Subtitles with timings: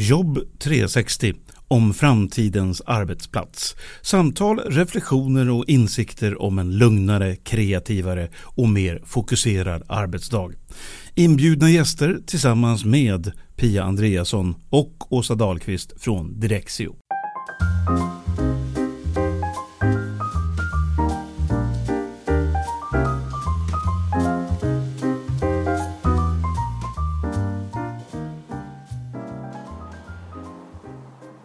[0.00, 1.34] Jobb 360
[1.68, 3.76] om framtidens arbetsplats.
[4.02, 10.50] Samtal, reflektioner och insikter om en lugnare, kreativare och mer fokuserad arbetsdag.
[11.14, 16.96] Inbjudna gäster tillsammans med Pia Andreasson och Åsa Dahlqvist från Direxio.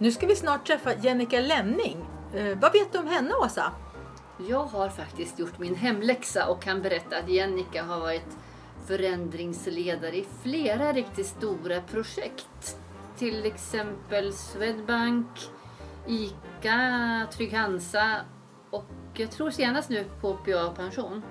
[0.03, 2.05] Nu ska vi snart träffa Jennica Lenning.
[2.33, 3.71] Eh, vad vet du om henne, Åsa?
[4.49, 8.37] Jag har faktiskt gjort min hemläxa och kan berätta att Jennica har varit
[8.87, 12.77] förändringsledare i flera riktigt stora projekt.
[13.17, 15.27] Till exempel Swedbank,
[16.07, 18.15] ICA, Trygg-Hansa
[18.69, 21.23] och jag tror senast nu på PA Pension.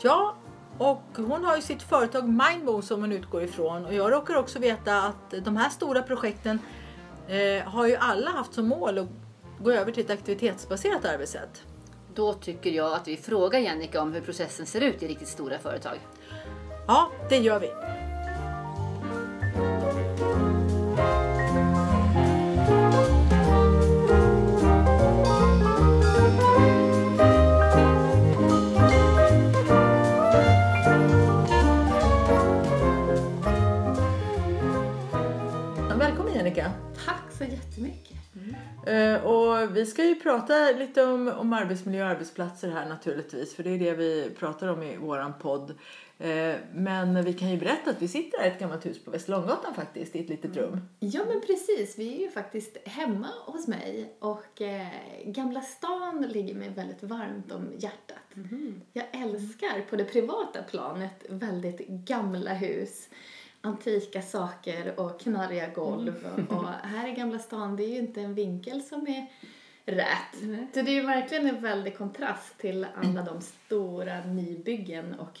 [0.00, 0.36] Ja,
[0.78, 3.86] och hon har ju sitt företag Mindmo som hon utgår ifrån.
[3.86, 6.58] Och jag råkar också veta att de här stora projekten
[7.30, 9.08] eh, har ju alla haft som mål att
[9.58, 11.62] gå över till ett aktivitetsbaserat arbetssätt.
[12.14, 15.58] Då tycker jag att vi frågar Jennica om hur processen ser ut i riktigt stora
[15.58, 15.98] företag.
[16.86, 17.99] Ja, det gör vi.
[39.80, 43.54] Vi ska ju prata lite om, om arbetsmiljö och arbetsplatser här naturligtvis.
[43.54, 45.70] För det är det vi pratar om i våran podd.
[46.18, 49.10] Eh, men vi kan ju berätta att vi sitter här i ett gammalt hus på
[49.10, 50.80] Västerlånggatan faktiskt, i ett litet rum.
[50.98, 54.86] Ja men precis, vi är ju faktiskt hemma hos mig och eh,
[55.24, 58.16] Gamla stan ligger mig väldigt varmt om hjärtat.
[58.92, 63.08] Jag älskar på det privata planet väldigt gamla hus,
[63.60, 66.46] antika saker och knarriga golv.
[66.48, 69.26] Och här i Gamla stan, det är ju inte en vinkel som är
[69.90, 70.40] rätt.
[70.74, 75.40] Så det är ju verkligen en väldig kontrast till alla de stora nybyggen och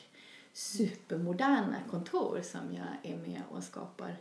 [0.52, 4.16] supermoderna kontor som jag är med och skapar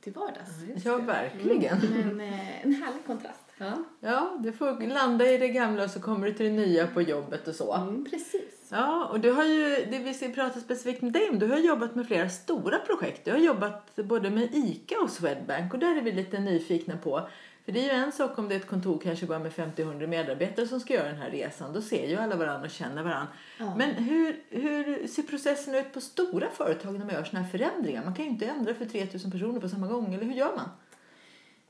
[0.00, 0.84] till vardags.
[0.84, 1.78] Ja, verkligen.
[1.78, 3.38] Men eh, en härlig kontrast.
[3.58, 6.86] Ja, Ja, du får landa i det gamla och så kommer du till det nya
[6.86, 7.74] på jobbet och så.
[7.74, 8.68] mm, precis.
[8.70, 11.58] Ja, och du har ju, det vi ska prata specifikt med dig om, du har
[11.58, 13.24] jobbat med flera stora projekt.
[13.24, 17.28] Du har jobbat både med ICA och Swedbank och där är vi lite nyfikna på.
[17.64, 20.06] För det är ju en sak om det är ett kontor kanske bara med 50-100
[20.06, 21.72] medarbetare som ska göra den här resan.
[21.72, 23.28] Då ser ju alla varandra och känner varandra.
[23.58, 23.74] Ja.
[23.76, 28.04] Men hur, hur ser processen ut på stora företag när man gör såna här förändringar?
[28.04, 30.68] Man kan ju inte ändra för 3000 personer på samma gång, eller hur gör man?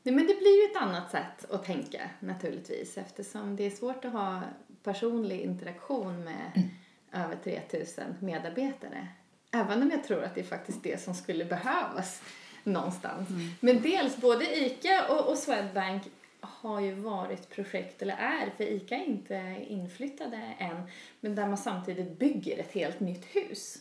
[0.02, 4.04] Nej, men det blir ju ett annat sätt att tänka naturligtvis eftersom det är svårt
[4.04, 4.40] att ha
[4.82, 6.68] personlig interaktion med
[7.12, 9.08] över 3000 medarbetare.
[9.54, 12.22] Även om jag tror att det är faktiskt det som skulle behövas
[12.64, 13.28] någonstans.
[13.60, 16.02] Men dels både ICA och, och Swedbank
[16.40, 20.82] har ju varit projekt, eller är, för ICA är inte inflyttade än,
[21.20, 23.78] men där man samtidigt bygger ett helt nytt hus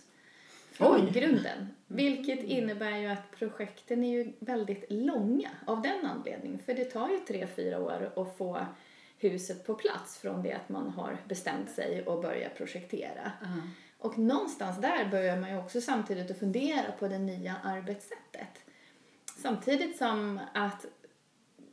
[0.71, 1.11] från Oj.
[1.11, 1.67] grunden.
[1.87, 6.59] Vilket innebär ju att projekten är ju väldigt långa av den anledningen.
[6.59, 8.65] För det tar ju tre, fyra år att få
[9.17, 13.31] huset på plats från det att man har bestämt sig och börjar projektera.
[13.97, 18.70] Och någonstans där börjar man ju också samtidigt att fundera på det nya arbetssättet.
[19.37, 20.85] Samtidigt som att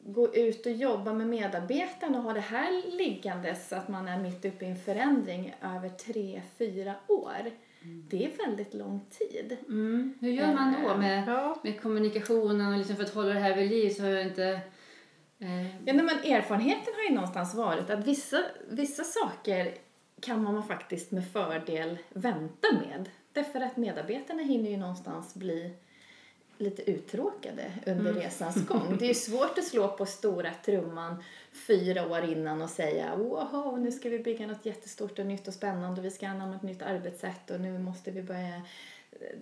[0.03, 4.19] gå ut och jobba med medarbetarna och ha det här liggandes så att man är
[4.23, 7.51] mitt uppe i en förändring över tre, fyra år.
[8.11, 9.57] Det är väldigt lång tid.
[9.69, 10.19] Mm.
[10.21, 11.59] Hur gör man då med, Ja.
[11.63, 14.45] med kommunikationen och liksom för att hålla det här vid liv så har jag inte...
[15.39, 19.75] Eh, Ja, nej, men erfarenheten har ju någonstans varit att vissa, vissa saker
[20.21, 23.09] kan man faktiskt med fördel vänta med.
[23.33, 25.75] Därför att medarbetarna hinner ju någonstans bli
[26.59, 28.97] lite uttråkade under resans gång.
[28.99, 31.23] Det är ju svårt att slå på stora trumman
[31.67, 35.55] fyra år innan och säga wow, nu ska vi bygga något jättestort och nytt och
[35.55, 38.63] spännande och vi ska anamma ett nytt arbetssätt och nu måste vi börja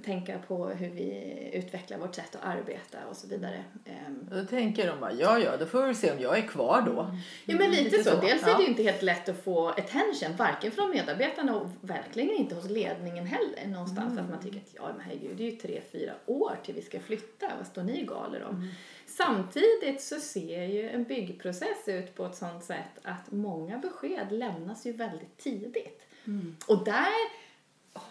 [0.05, 3.65] tänka på hur vi utvecklar vårt sätt att arbeta och så vidare.
[3.85, 6.83] Ehm, Då tänker de bara, ja ja, då får vi se om jag är kvar
[6.87, 7.17] då.
[7.45, 8.11] Ja men lite, Lite så.
[8.11, 8.57] så, Dels är ja.
[8.57, 12.71] det ju inte helt lätt att få attention, varken från medarbetarna och verkligen inte hos
[12.71, 13.67] ledningen heller.
[13.67, 16.75] Någonstans att man tycker att ja men herregud, det är ju tre, fyra år till
[16.75, 18.69] vi ska flytta, vad står ni galer om?
[19.07, 24.87] Samtidigt så ser ju en byggprocess ut på ett sånt sätt att många besked lämnas
[24.87, 26.03] ju väldigt tidigt.
[26.67, 27.46] Och där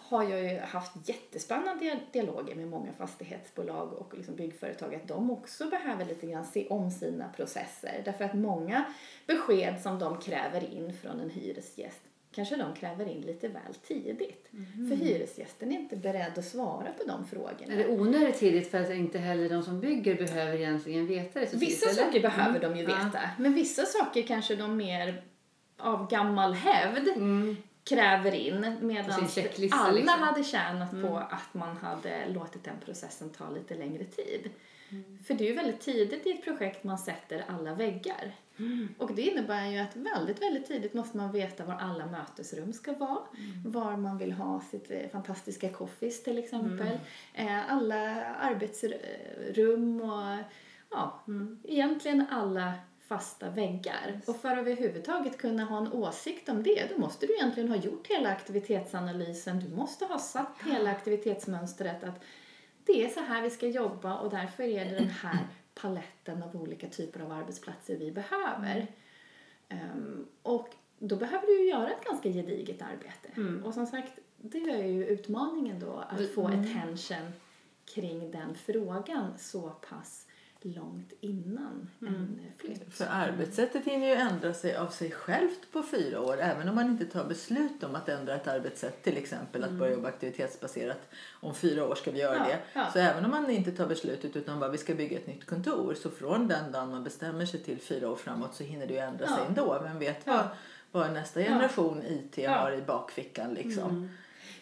[0.08, 5.30] har jag ju haft jättespännande dia- dialoger med många fastighetsbolag och liksom byggföretag att de
[5.30, 8.02] också behöver lite grann se om sina processer.
[8.04, 8.84] Därför att många
[9.26, 12.00] besked som de kräver in från en hyresgäst
[12.32, 14.48] kanske de kräver in lite väl tidigt.
[14.90, 17.72] För hyresgästen är inte beredd att svara på de frågorna.
[17.72, 21.46] Är det onödigt tidigt för att inte heller de som bygger behöver egentligen veta det
[21.46, 21.68] så tidigt?
[21.68, 22.02] Vissa eller?
[22.02, 22.72] saker behöver Mm.
[22.72, 23.04] de ju Ja.
[23.04, 25.22] veta, men vissa saker kanske de mer
[25.78, 27.56] av gammal hävd Mm.
[27.88, 29.10] Kräver in medan
[29.72, 30.22] alla liksom.
[30.22, 31.12] hade tjänat på Mm.
[31.16, 34.50] att man hade låtit den processen ta lite längre tid.
[34.90, 35.18] Mm.
[35.26, 38.32] För det är ju väldigt tidigt i ett projekt man sätter alla väggar.
[38.58, 38.94] Mm.
[38.98, 42.92] Och det innebär ju att väldigt, väldigt tidigt måste man veta var alla mötesrum ska
[42.92, 43.72] vara, Mm.
[43.72, 46.98] var man vill ha sitt eh, fantastiska coffees till exempel,
[47.34, 47.48] Mm.
[47.48, 50.38] eh, alla arbetsrum och
[50.90, 51.58] ja, Mm.
[51.64, 52.72] egentligen alla
[53.08, 54.20] fasta väggar.
[54.26, 57.76] Och för att överhuvudtaget kunna ha en åsikt om det, då måste du egentligen ha
[57.76, 59.60] gjort hela aktivitetsanalysen.
[59.60, 62.24] Du måste ha satt hela aktivitetsmönstret att
[62.84, 65.38] det är så här vi ska jobba och därför är det den här
[65.74, 68.86] paletten av olika typer av arbetsplatser vi behöver.
[69.68, 70.68] Ehm, och
[70.98, 73.28] då behöver du ju göra ett ganska gediget arbete.
[73.36, 73.64] Mm.
[73.64, 77.32] Och som sagt, det är ju utmaningen då att få attention
[77.84, 80.25] kring den frågan så pass
[80.64, 82.94] långt innan en flytt.
[82.94, 86.36] För arbetssättet hinner ju ändra sig av sig självt på fyra år.
[86.40, 89.02] Även om man inte tar beslut om att ändra ett arbetssätt.
[89.02, 90.98] Till exempel att börja jobba aktivitetsbaserat.
[91.40, 92.58] Om fyra år ska vi göra Ja, det.
[92.74, 92.90] ja.
[92.92, 95.94] Så även om man inte tar beslutet utan bara vi ska bygga ett nytt kontor.
[95.94, 99.00] Så från den dagen man bestämmer sig till fyra år framåt så hinner det ju
[99.00, 99.44] ändra sig Ja.
[99.48, 99.80] ändå.
[99.82, 100.48] Vem vet vad,
[100.92, 104.10] vad nästa generation IT har i bakfickan liksom.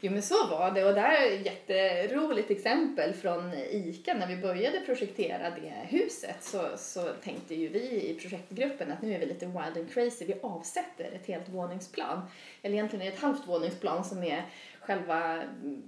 [0.01, 4.15] Jo men så var det och det här är ett jätteroligt exempel från ICA.
[4.15, 9.15] När vi började projektera det huset så, så tänkte ju vi i projektgruppen att nu
[9.15, 10.25] är vi lite wild and crazy.
[10.25, 12.21] Vi avsätter ett helt våningsplan.
[12.63, 14.45] Eller egentligen är det ett halvt våningsplan som är
[14.81, 15.83] själva mm,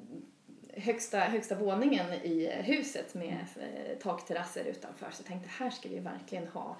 [0.77, 5.11] högsta, högsta våningen i huset med eh, takterrasser utanför.
[5.11, 6.77] Så jag tänkte här ska vi verkligen ha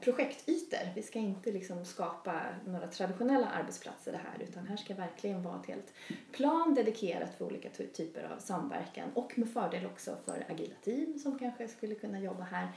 [0.00, 0.94] projektytor.
[0.94, 5.60] Vi ska inte liksom skapa några traditionella arbetsplatser det här utan här ska verkligen vara
[5.60, 5.92] ett helt
[6.32, 11.18] plan dedikerat för olika ty- typer av samverkan och med fördel också för agila team
[11.18, 12.68] som kanske skulle kunna jobba här.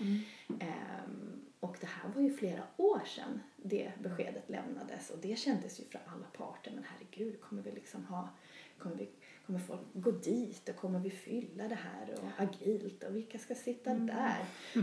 [0.59, 5.79] Ehm, och det här var ju flera år sedan det beskedet lämnades och det kändes
[5.79, 8.29] ju för alla parter men herregud kommer vi liksom ha
[8.77, 9.09] kommer, vi,
[9.45, 13.55] kommer folk gå dit och kommer vi fylla det här och agilt och vilka ska
[13.55, 14.37] sitta där?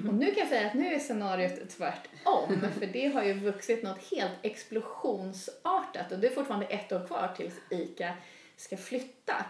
[0.09, 3.83] Och nu kan jag säga att nu är scenariot tvärtom för det har ju vuxit
[3.83, 8.15] något helt explosionsartat och det är fortfarande ett år kvar tills ICA
[8.57, 9.47] ska flytta.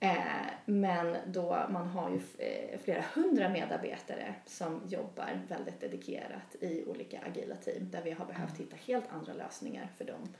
[0.00, 0.16] Eh,
[0.64, 7.20] men då man har ju eh, flera hundra medarbetare som jobbar väldigt dedikerat i olika
[7.20, 10.34] agila team där vi har behövt hitta helt andra lösningar för dem.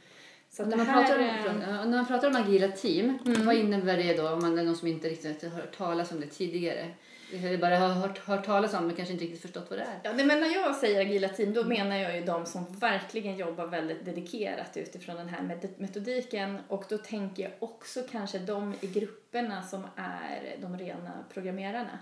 [0.57, 3.97] Så När man, här, pratar om, eh, när man pratar om agila team, vad innebär
[3.97, 6.91] det då om man är någon som inte riktigt har hört talas om det tidigare?
[7.35, 10.01] Eller bara har hört, hört talas om men kanske inte riktigt förstått vad det är?
[10.03, 13.37] Ja, nej, men när jag säger agila team då menar jag ju de som verkligen
[13.37, 18.75] jobbar väldigt dedikerat utifrån den här met- metodiken och då tänker jag också kanske de
[18.81, 21.99] i grupperna som är de rena programmerarna.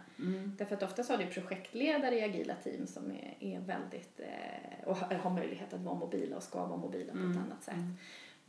[0.59, 4.97] Därför att oftast har du projektledare i agila team som är, är väldigt eh, och
[4.97, 7.75] har, har möjlighet att vara mobila och ska vara mobila på ett annat sätt.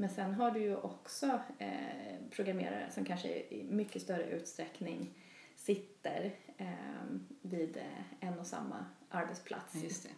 [0.01, 1.69] Men sen har du ju också eh,
[2.31, 5.09] programmerare som kanske i mycket större utsträckning
[5.55, 6.67] sitter eh,
[7.41, 7.77] vid
[8.19, 10.09] en och samma arbetsplats Ja, just det.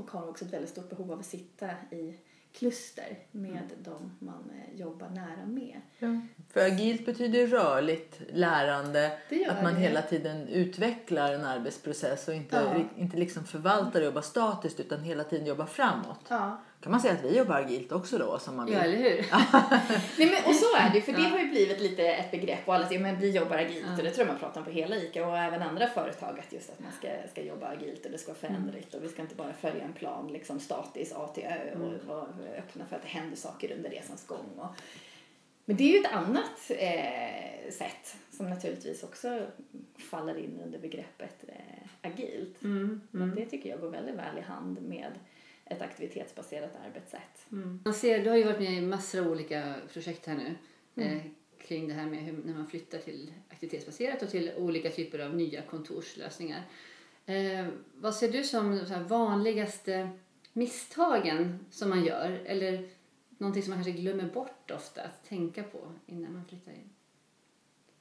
[0.00, 2.18] och har också ett väldigt stort behov av att sitta i
[2.52, 5.80] kluster med de man eh, jobbar nära med.
[5.98, 6.20] Ja.
[6.52, 9.18] För agilt betyder rörligt lärande.
[9.48, 9.80] Att man det.
[9.80, 13.02] hela tiden utvecklar en arbetsprocess och inte, Ja.
[13.02, 16.20] inte liksom förvaltar och jobbar statiskt utan hela tiden jobbar framåt.
[16.28, 16.60] Ja.
[16.86, 18.38] Kan man säga att vi jobbar agilt också då?
[18.38, 18.74] Som man vill?
[18.74, 19.26] Ja, eller hur?
[20.18, 22.74] Nej, men, och så är det för det har ju blivit lite ett begrepp och
[22.74, 24.96] alla säger men vi jobbar agilt och det tror jag man pratar om på hela
[24.96, 28.18] ICA och även andra företag att just att man ska, ska jobba agilt och det
[28.18, 31.44] ska vara föränderligt och vi ska inte bara följa en plan liksom statiskt A till
[31.44, 32.26] Ö och vara
[32.58, 34.46] öppna för att det händer saker under resans gång.
[34.56, 34.68] Och,
[35.64, 39.40] men det är ju ett annat eh, sätt som naturligtvis också
[40.10, 42.62] faller in under begreppet eh, agilt.
[42.62, 45.12] Mm, Men det tycker jag går väldigt väl i hand med
[45.66, 47.46] ett aktivitetsbaserat arbetssätt.
[47.84, 50.54] Man ser, du har ju varit med i massor av olika projekt här nu
[51.02, 51.22] eh,
[51.58, 55.34] kring det här med hur, när man flyttar till aktivitetsbaserat och till olika typer av
[55.34, 56.62] nya kontorslösningar.
[57.26, 60.10] Eh, vad ser du som här, vanligaste
[60.52, 62.88] misstagen som man gör eller
[63.38, 66.90] någonting som man kanske glömmer bort ofta att tänka på innan man flyttar in?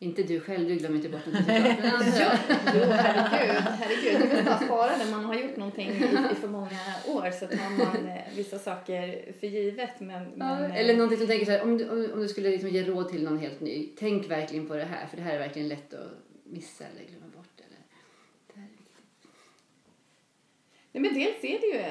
[0.06, 2.08] Inte du själv, du glömmer inte bort någonting men andra.
[2.74, 4.22] Jo, herregud, herregud.
[4.22, 7.32] Det är väl bara spara när man har gjort någonting i, i för många år
[7.32, 10.00] så tar man eh, vissa saker för givet.
[10.00, 12.50] Men, men, eh, eller någonting som tänker så här, om du, om, om du skulle
[12.50, 15.36] liksom ge råd till någon helt ny, tänk verkligen på det här för det här
[15.36, 16.12] är verkligen lätt att
[16.44, 17.58] missa eller glömma bort.
[17.58, 17.80] Eller,
[18.54, 19.06] det här är viktigt.
[20.92, 21.84] Nej, men dels är det ju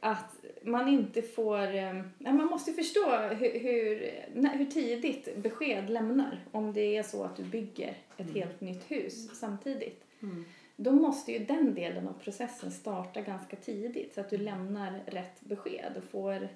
[0.00, 1.74] att man inte får...
[1.74, 4.10] eh, Man måste förstå hur, hur,
[4.58, 9.40] hur tidigt besked lämnar om det är så att du bygger ett helt nytt hus
[9.40, 10.04] samtidigt.
[10.76, 15.40] Då måste ju den delen av processen starta ganska tidigt så att du lämnar rätt
[15.40, 16.48] besked och får,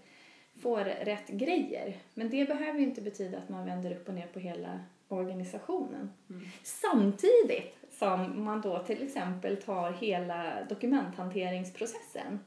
[0.62, 1.96] får rätt grejer.
[2.14, 6.10] Men det behöver ju inte betyda att man vänder upp och ner på hela organisationen.
[6.62, 12.38] Samtidigt som man då till exempel tar hela dokumenthanteringsprocessen.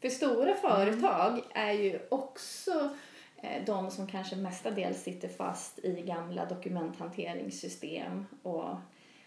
[0.00, 2.90] För stora företag är ju också
[3.36, 8.74] eh, de som kanske mestadels sitter fast i gamla dokumenthanteringssystem och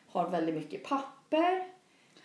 [0.07, 1.67] har väldigt mycket papper.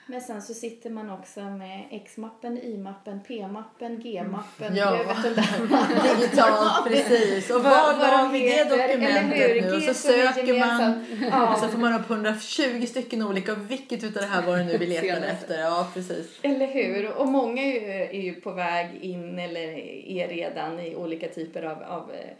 [0.08, 4.76] Men sen så sitter man också med X-mappen, Y-mappen, P-mappen, G-mappen.
[4.76, 4.90] Ja.
[4.90, 6.16] du vet den där.
[6.16, 7.50] Digitalt, precis.
[7.50, 9.76] Och Vad- var har vi det dokumentet nu?
[9.76, 11.04] Och så söker man.
[11.30, 11.52] Ja.
[11.52, 13.54] Och så får man upp 120 stycken olika.
[13.54, 15.60] Vilket utav det här var det nu vi letade efter?
[15.60, 16.38] Ja, precis.
[16.42, 17.12] Eller hur?
[17.12, 19.60] Och många är ju, är ju på väg in eller
[20.08, 22.30] är redan i olika typer av, av eh,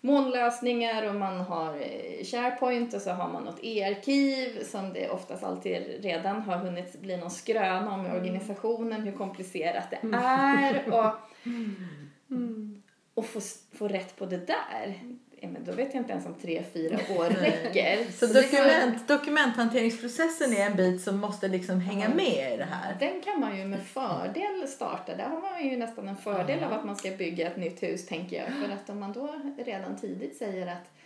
[0.00, 5.44] molnlösningar och man har eh, SharePoint och så har man något e-arkiv som det oftast
[5.44, 11.14] alltid redan har hunnit bli någon skröna om i organisationen hur komplicerat det är och,
[13.14, 13.40] och få,
[13.72, 15.00] få rätt på det där.
[15.42, 17.98] Ja, men då vet jag inte ens om tre, fyra år räcker.
[18.18, 22.96] Så dokument, dokumenthanteringsprocessen är en bit som måste liksom hänga med i det här.
[23.00, 25.16] Den kan man ju med fördel starta.
[25.16, 28.06] Där har man ju nästan en fördel av att man ska bygga ett nytt hus
[28.06, 28.46] tänker jag.
[28.46, 30.99] För att om man då redan tidigt säger att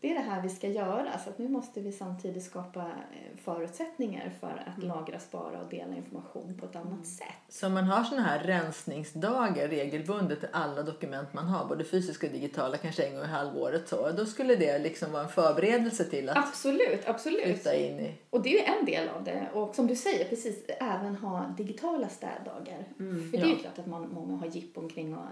[0.00, 3.38] det är det här vi ska göra så att nu måste vi samtidigt skapa eh,
[3.44, 7.26] förutsättningar för att lagra, spara och dela information på ett annat sätt.
[7.48, 12.32] Så man har såna här rensningsdagar regelbundet i alla dokument man har, både fysiska och
[12.32, 16.28] digitala, kanske en gång i halvåret så, då skulle det liksom vara en förberedelse till
[16.28, 17.42] att Absolut, absolut.
[17.42, 18.14] flytta in i...
[18.30, 19.48] Och det är ju en del av det.
[19.52, 22.84] Och som du säger, precis, även ha digitala städdagar.
[22.96, 23.58] För det är ju ja.
[23.58, 25.24] klart att man, många har jipp omkring och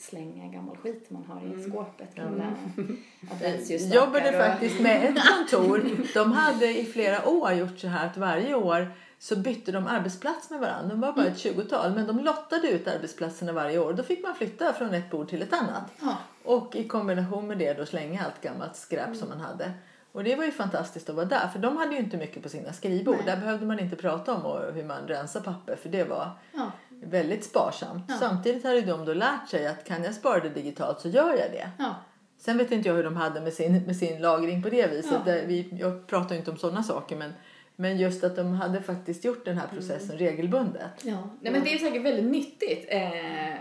[0.00, 2.14] slänga gammal skit man har i skåpet.
[2.14, 2.44] Gamla
[2.76, 5.90] Jag adventsljusstakar jobbade och- faktiskt med ett kontor.
[6.14, 10.50] De hade i flera år gjort så här att varje år så bytte de arbetsplats
[10.50, 10.88] med varandra.
[10.88, 13.92] De var bara ett tjugotal men de lottade ut arbetsplatserna varje år.
[13.92, 15.92] Då fick man flytta från ett bord till ett annat.
[16.00, 16.16] Ja.
[16.44, 19.72] Och i kombination med det då slänga allt gammalt skräp som man hade.
[20.12, 22.48] Och det var ju fantastiskt att vara där för de hade ju inte mycket på
[22.48, 23.14] sina skrivbord.
[23.16, 23.26] Nej.
[23.26, 26.70] Där behövde man inte prata om hur man rensar papper för det var Ja.
[27.02, 28.04] Väldigt sparsamt.
[28.08, 28.14] Ja.
[28.20, 31.52] Samtidigt hade de då lärt sig att kan jag spara det digitalt så gör jag
[31.52, 31.70] det.
[31.78, 31.94] Ja.
[32.38, 35.12] Sen vet inte jag hur de hade med sin, med sin lagring på det viset.
[35.12, 35.32] Ja.
[35.32, 37.32] Där vi, jag pratar ju inte om sådana saker men,
[37.80, 40.90] men just att de hade faktiskt gjort den här processen regelbundet.
[41.02, 41.30] Ja.
[41.40, 42.86] Nej, men det är säkert väldigt nyttigt.
[42.88, 43.00] Eh,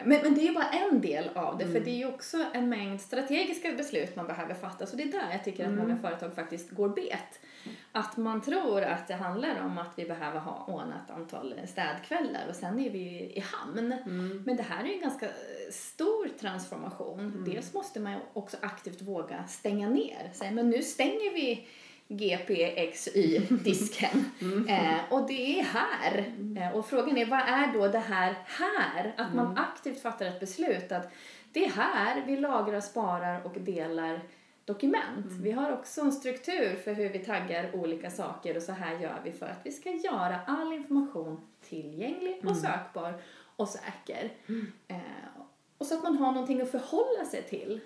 [0.04, 1.66] men, men det är ju bara en del av det.
[1.66, 4.86] För det är ju också en mängd strategiska beslut man behöver fatta.
[4.86, 7.40] Så det är där jag tycker att många företag faktiskt går bet.
[7.92, 12.56] Att man tror att det handlar om att vi behöver ha ordnat antal städkvällar och
[12.56, 13.94] sen är vi i hamn.
[14.46, 15.28] Men det här är ju en ganska
[15.72, 17.44] stor transformation.
[17.48, 20.32] Dels måste man ju också aktivt våga stänga ner.
[20.34, 21.68] Säga, men nu stänger vi
[22.10, 24.26] GPXY-disken.
[24.70, 26.34] Eh, och det är här.
[26.58, 29.14] Eh, och frågan är, vad är då det här här?
[29.18, 31.12] Att man aktivt fattar ett beslut att
[31.54, 34.22] det är här vi lagrar, sparar och delar
[34.66, 35.26] dokument.
[35.42, 39.22] Vi har också en struktur för hur vi taggar olika saker och så här gör
[39.24, 43.22] vi för att vi ska göra all information tillgänglig och sökbar
[43.56, 44.32] och säker.
[44.88, 44.98] Eh,
[45.78, 47.82] och så att man har någonting att förhålla sig till.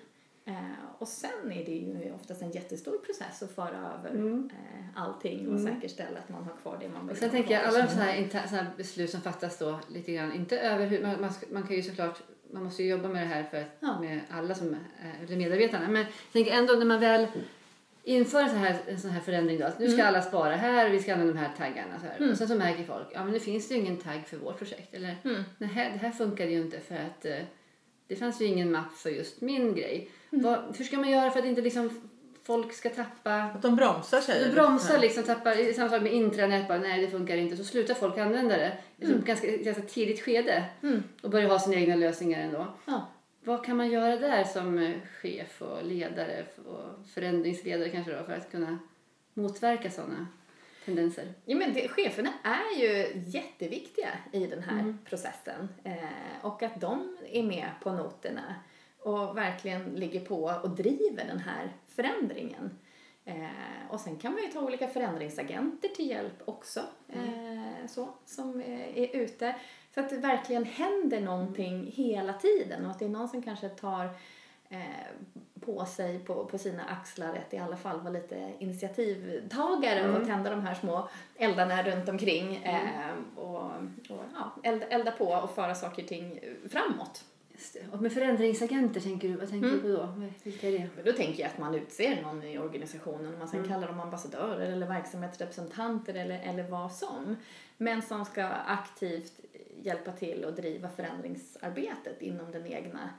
[0.46, 0.54] Eh,
[0.98, 4.10] och sen är det ju oftast en jättestor process att föra över
[4.50, 7.64] eh, allting och säkerställa att man har kvar det man vill Och sen tänker jag
[7.64, 10.86] alla de sådana här, inter- såna här beslut som fattas då lite grann, inte över
[10.86, 13.56] hur, man, man, man kan ju såklart, man måste ju jobba med det här för
[13.60, 14.00] att, Ja.
[14.00, 14.68] med alla som
[15.02, 15.88] är eller medarbetarna.
[15.88, 17.26] Men jag tänker ändå när man väl
[18.02, 20.06] inför en sån här, en sån här förändring då, att nu ska Mm.
[20.06, 22.30] alla spara här och vi ska använda de här taggarna så här.
[22.30, 24.58] Och sen så märker folk, ja men nu finns det ju ingen tagg för vårt
[24.58, 24.94] projekt.
[24.94, 25.42] Eller, Mm.
[25.58, 27.36] det, här, det här funkade ju inte för att eh,
[28.08, 30.10] det fanns ju ingen mapp för just min grej.
[30.32, 30.44] Mm.
[30.44, 32.00] Vad, hur ska man göra för att inte liksom
[32.42, 34.44] folk ska tappa Att de bromsar sig.
[34.44, 37.56] du bromsar liksom, tappar, samma sak med intranät, bara nej det funkar inte.
[37.56, 41.02] Så slutar folk använda det i ett ganska, ganska tidigt skede Mm.
[41.22, 42.66] och börjar ha sina egna lösningar ändå.
[42.84, 43.08] Ja.
[43.44, 48.32] Vad kan man göra där som eh, chef och ledare och förändringsledare kanske då för
[48.32, 48.78] att kunna
[49.34, 50.26] motverka sådana
[50.84, 51.34] tendenser?
[51.44, 57.16] Ja, men det, cheferna är ju jätteviktiga i den här processen eh, och att de
[57.30, 58.54] är med på noterna
[58.98, 62.70] och verkligen ligger på och driver den här förändringen.
[63.24, 68.60] Eh, och sen kan man ju ta olika förändringsagenter till hjälp också, eh, så, som
[68.60, 69.54] eh, är ute.
[69.94, 73.68] Så att det verkligen händer någonting hela tiden och att det är någon som kanske
[73.68, 74.10] tar
[75.60, 80.16] på sig, på, på sina axlar, att i alla fall vara lite initiativtagare Mm.
[80.22, 83.62] och tända de här små eldarna runt omkring eh, och,
[84.08, 87.24] och ja, elda, elda på och föra saker och ting framåt.
[87.92, 89.82] Och med förändringsagenter, tänker du, vad tänker Mm.
[89.82, 90.28] du på då?
[90.42, 91.02] Vilka är det?
[91.04, 93.70] Då tänker jag att man utser någon i organisationen, om man sen Mm.
[93.72, 97.36] kallar dem ambassadörer eller verksamhetsrepresentanter eller, eller vad som.
[97.76, 99.32] Men som ska aktivt
[99.82, 103.10] hjälpa till och driva förändringsarbetet inom den egna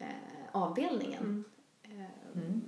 [0.00, 0.06] eh,
[0.52, 1.22] avdelningen.
[1.22, 1.44] Mm.
[1.84, 2.60] Eh, Mm.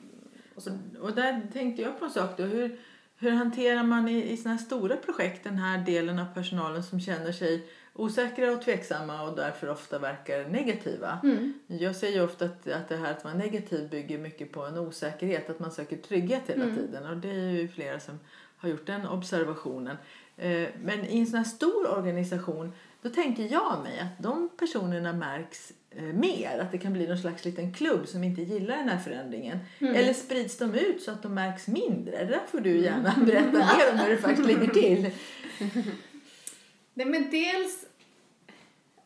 [0.55, 2.43] och så, Och där tänkte jag på en sak då.
[2.43, 2.79] Hur,
[3.17, 7.01] hur hanterar man i, i sådana här stora projekt den här delen av personalen som
[7.01, 11.19] känner sig osäkra och tveksamma och därför ofta verkar negativa?
[11.23, 11.53] mm.
[11.67, 14.79] Jag säger ju ofta att, att det här att vara negativ bygger mycket på en
[14.79, 16.77] osäkerhet, att man söker trygghet hela Mm.
[16.77, 17.07] tiden.
[17.07, 18.19] Och det är ju flera som
[18.57, 19.97] har gjort den observationen.
[20.37, 22.73] Eh, Men i en sån här stor organisation,
[23.03, 26.59] då tänker jag mig att de personerna märks eh, mer.
[26.59, 29.59] Att det kan bli någon slags liten klubb som inte gillar den här förändringen.
[29.79, 29.95] Mm.
[29.95, 32.25] Eller sprids de ut så att de märks mindre?
[32.25, 35.11] Det där får du gärna berätta mer om hur det faktiskt ligger till.
[36.95, 37.85] Nej, men dels...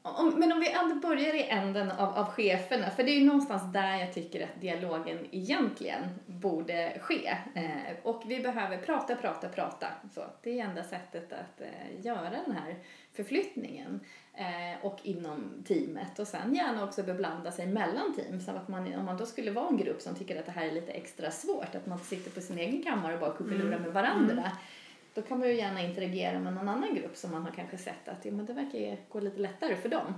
[0.06, 3.25] Om, men om vi ändå börjar i änden av, av cheferna, för det är ju
[3.25, 7.37] någonstans där jag tycker att dialogen egentligen borde ske.
[7.54, 9.87] Eh, och vi behöver prata, prata, prata.
[10.14, 12.76] Så, det är enda sättet att eh, göra den här
[13.12, 14.00] förflyttningen.
[14.34, 16.18] Eh, och inom teamet.
[16.18, 18.40] Och sen gärna också beblanda sig mellan team.
[18.40, 20.66] Så att man, om man då skulle vara en grupp som tycker att det här
[20.66, 23.92] är lite extra svårt, att man sitter på sin egen kammare och bara kuckelurar med
[23.92, 24.52] varandra.
[25.14, 28.09] Då kan man ju gärna interagera med någon annan grupp som man har kanske sett
[28.09, 30.14] att ja, men det verkar gå lite lättare för dem.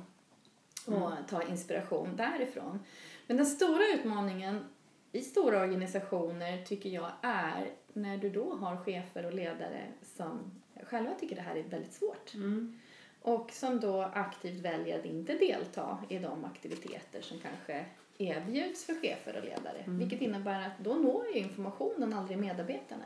[0.87, 2.81] Och ta inspiration därifrån.
[3.27, 4.65] Men den stora utmaningen
[5.13, 11.15] i stora organisationer tycker jag är när du då har chefer och ledare som själva
[11.15, 12.35] tycker det här är väldigt svårt.
[12.35, 12.79] Mm.
[13.23, 17.85] Och som då aktivt väljer att inte delta i de aktiviteter som kanske
[18.19, 19.85] erbjuds för chefer och ledare.
[19.87, 23.05] Vilket innebär att då når ju informationen aldrig medarbetarna.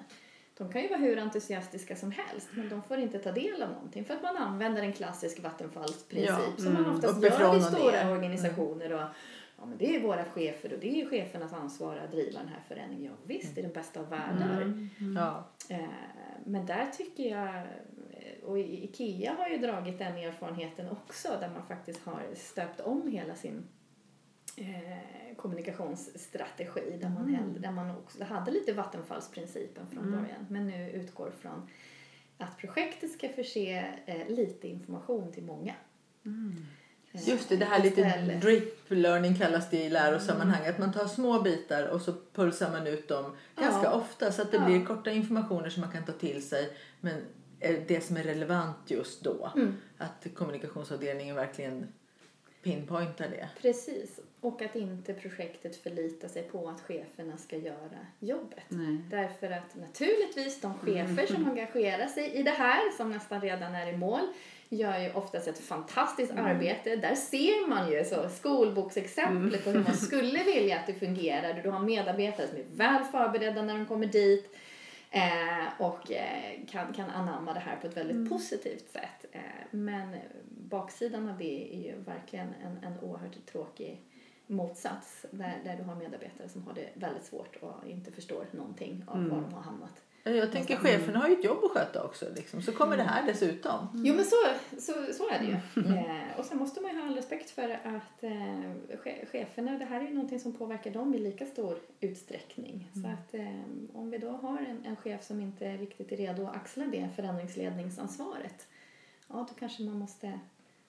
[0.60, 3.70] De kan ju vara hur entusiastiska som helst men de får inte ta del av
[3.70, 7.58] någonting för att man använder en klassisk vattenfallsprincip Ja, som man mm, oftast uppifrån gör
[7.58, 8.12] i stora ner.
[8.12, 8.92] organisationer.
[8.92, 9.00] Och,
[9.58, 12.60] ja, men det är våra chefer och det är chefernas ansvar att driva den här
[12.68, 13.04] förändringen.
[13.12, 14.62] Ja, visst, det är den bästa av världar.
[14.62, 14.88] Mm.
[15.16, 15.48] Ja.
[15.68, 15.80] Eh,
[16.44, 17.66] Men där tycker jag,
[18.46, 23.34] och IKEA har ju dragit den erfarenheten också där man faktiskt har stöpt om hela
[23.34, 23.62] sin
[24.56, 30.20] eh, kommunikationsstrategi där man, hellre, där man också hade lite vattenfallsprincipen från Mm.
[30.20, 31.68] början men nu utgår från
[32.38, 35.74] att projektet ska förse eh, lite information till många.
[36.24, 36.66] Mm.
[37.12, 40.66] Eh, Just det, det här lite drip learning kallas det i lärosammanhang.
[40.66, 43.90] Att man tar små bitar och så pulsar man ut dem ganska Ja.
[43.92, 44.64] ofta så att det Ja.
[44.64, 46.76] blir korta informationer som man kan ta till sig.
[47.00, 47.14] Men
[47.60, 49.52] eh, det som är relevant just då.
[49.56, 49.74] Mm.
[49.98, 51.86] Att kommunikationsavdelningen verkligen
[52.62, 53.48] pinpointar det.
[53.62, 58.64] Precis, och att inte projektet förlitar sig på att cheferna ska göra jobbet.
[58.68, 58.98] Nej.
[59.10, 63.92] Därför att naturligtvis de chefer som engagerar sig i det här, som nästan redan är
[63.92, 64.26] i mål,
[64.68, 66.96] gör ju oftast ett fantastiskt arbete.
[66.96, 71.62] Där ser man ju så skolboksexempel på hur man skulle vilja att det fungerar.
[71.62, 74.56] Du har medarbetare som är väl förberedda när de kommer dit
[75.10, 79.26] eh, och eh, kan, kan anamma det här på ett väldigt positivt sätt.
[79.32, 80.16] Eh, men
[80.50, 84.02] baksidan av det är ju verkligen en, en oerhört tråkig
[84.46, 89.04] motsats där, där du har medarbetare som har det väldigt svårt och inte förstår någonting
[89.06, 90.02] av var de har hamnat.
[90.22, 92.26] Jag tänker cheferna har ju ett jobb att sköta också.
[92.36, 92.62] Liksom.
[92.62, 93.88] Så kommer det här dessutom.
[93.94, 94.36] Jo men så,
[94.78, 95.96] så, så är det ju.
[95.96, 98.30] Eh, och sen måste man ju ha all respekt för att eh,
[99.04, 102.88] che- cheferna, det här är ju någonting som påverkar dem i lika stor utsträckning.
[102.94, 103.60] Så att eh,
[103.92, 107.08] om vi då har en, en chef som inte riktigt är redo att axla det
[107.16, 108.68] förändringsledningsansvaret,
[109.28, 110.40] ja då kanske man måste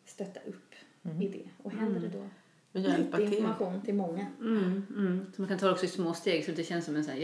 [0.06, 0.76] stötta upp
[1.22, 1.50] i det.
[1.64, 2.30] Och hellre då
[2.74, 3.40] Och hjälpa lite till.
[3.40, 4.26] information till många.
[4.40, 5.26] Mm, mm.
[5.36, 7.14] Så man kan ta det också i små steg så det känns som en sån
[7.14, 7.22] här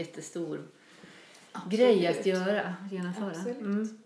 [1.70, 3.30] grej att göra, genomföra.
[3.30, 3.60] Absolut.
[3.60, 3.98] Mm.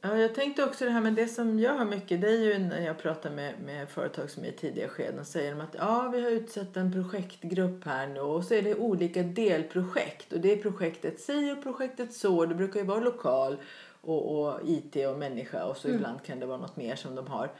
[0.00, 2.20] Ja, jag tänkte också det här med det som jag har mycket.
[2.20, 5.24] Det är ju när jag pratar med, med företag som är i tidiga skeden.
[5.24, 8.74] säger de att ja, vi har utsett en projektgrupp här nu och så är det
[8.74, 10.32] olika delprojekt.
[10.32, 12.46] Och det är projektet si och projektet så.
[12.46, 13.56] Det brukar ju vara lokal
[14.00, 17.26] och, och IT och människa och så ibland kan det vara något mer som de
[17.26, 17.50] har.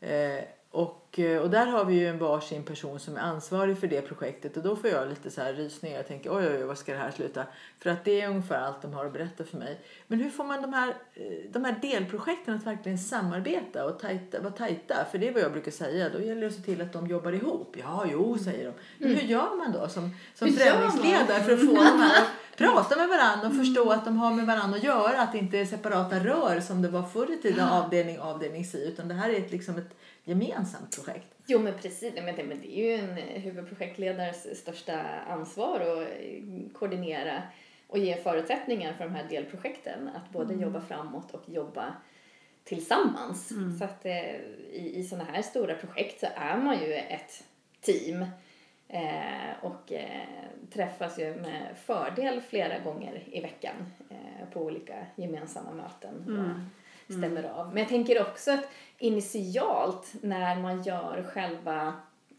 [0.00, 0.44] Eh,
[0.76, 4.02] och, eh, och där har vi ju en varsin person som är ansvarig för det
[4.02, 5.96] projektet och då får jag lite så här rysningar.
[5.96, 7.44] Jag tänker oj, oj, oj, vad ska det här sluta?
[7.82, 9.80] För att det är ungefär allt de har att berätta för mig.
[10.06, 14.40] Men hur får man de här, eh, de här delprojekten att verkligen samarbeta och tajta,
[14.40, 14.94] vara tajta?
[15.10, 16.08] För det är vad jag brukar säga.
[16.08, 17.76] Då gäller det att se till att de jobbar ihop.
[17.78, 18.72] Ja, jo, säger de.
[18.98, 22.26] Men hur gör man då som, som förändringsledare för att få de här
[22.56, 25.20] prata med varandra och förstå att de har med varandra att göra.
[25.20, 28.88] Att det inte är separata rör som det var förr i tiden, avdelning, avdelning si.
[28.88, 31.26] Utan det här är ett, liksom ett gemensamt projekt.
[31.46, 36.08] Jo men precis, men det, men det är ju en huvudprojektledares största ansvar att
[36.72, 37.42] koordinera
[37.88, 40.08] och ge förutsättningar för de här delprojekten.
[40.08, 40.62] Att både mm.
[40.62, 41.94] jobba framåt och jobba
[42.64, 43.50] tillsammans.
[43.50, 43.78] Mm.
[43.78, 44.34] Så att eh,
[44.72, 47.44] i, i sådana här stora projekt så är man ju ett
[47.80, 48.26] team.
[48.88, 50.26] Eh, och eh,
[50.72, 53.74] träffas ju med fördel flera gånger i veckan
[54.10, 56.24] eh, på olika gemensamma möten.
[56.26, 56.70] Mm.
[57.06, 57.50] Och stämmer mm.
[57.50, 57.68] av.
[57.68, 58.68] Men jag tänker också att
[58.98, 61.94] initialt när man gör själva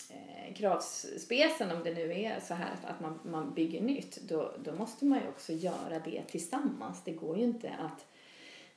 [0.09, 4.71] eh, kravspecen, om det nu är så här att man, man bygger nytt, då, då
[4.71, 7.03] måste man ju också göra det tillsammans.
[7.03, 8.05] Det går ju inte att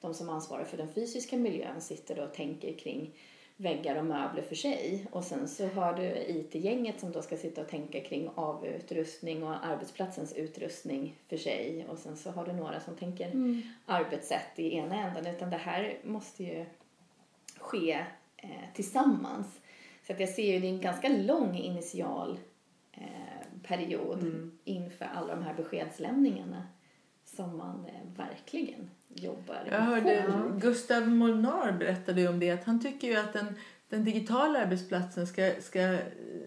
[0.00, 3.14] de som ansvarar för den fysiska miljön sitter och tänker kring
[3.60, 7.60] väggar och möbler för sig och sen så har du IT-gänget som då ska sitta
[7.60, 12.80] och tänka kring avutrustning och arbetsplatsens utrustning för sig och sen så har du några
[12.80, 13.62] som tänker mm.
[13.86, 16.66] arbetssätt i ena änden utan det här måste ju
[17.58, 18.04] ske
[18.36, 19.60] eh, tillsammans.
[20.06, 22.38] Så att jag ser ju det är en ganska lång initial
[22.92, 24.58] eh, period mm.
[24.64, 26.66] inför alla de här beskedslämningarna
[27.36, 30.58] som man eh, verkligen jobbar Jag hörde på.
[30.58, 33.54] Gustav Molnar berättade om det att han tycker ju att den,
[33.88, 35.98] den digitala arbetsplatsen ska, ska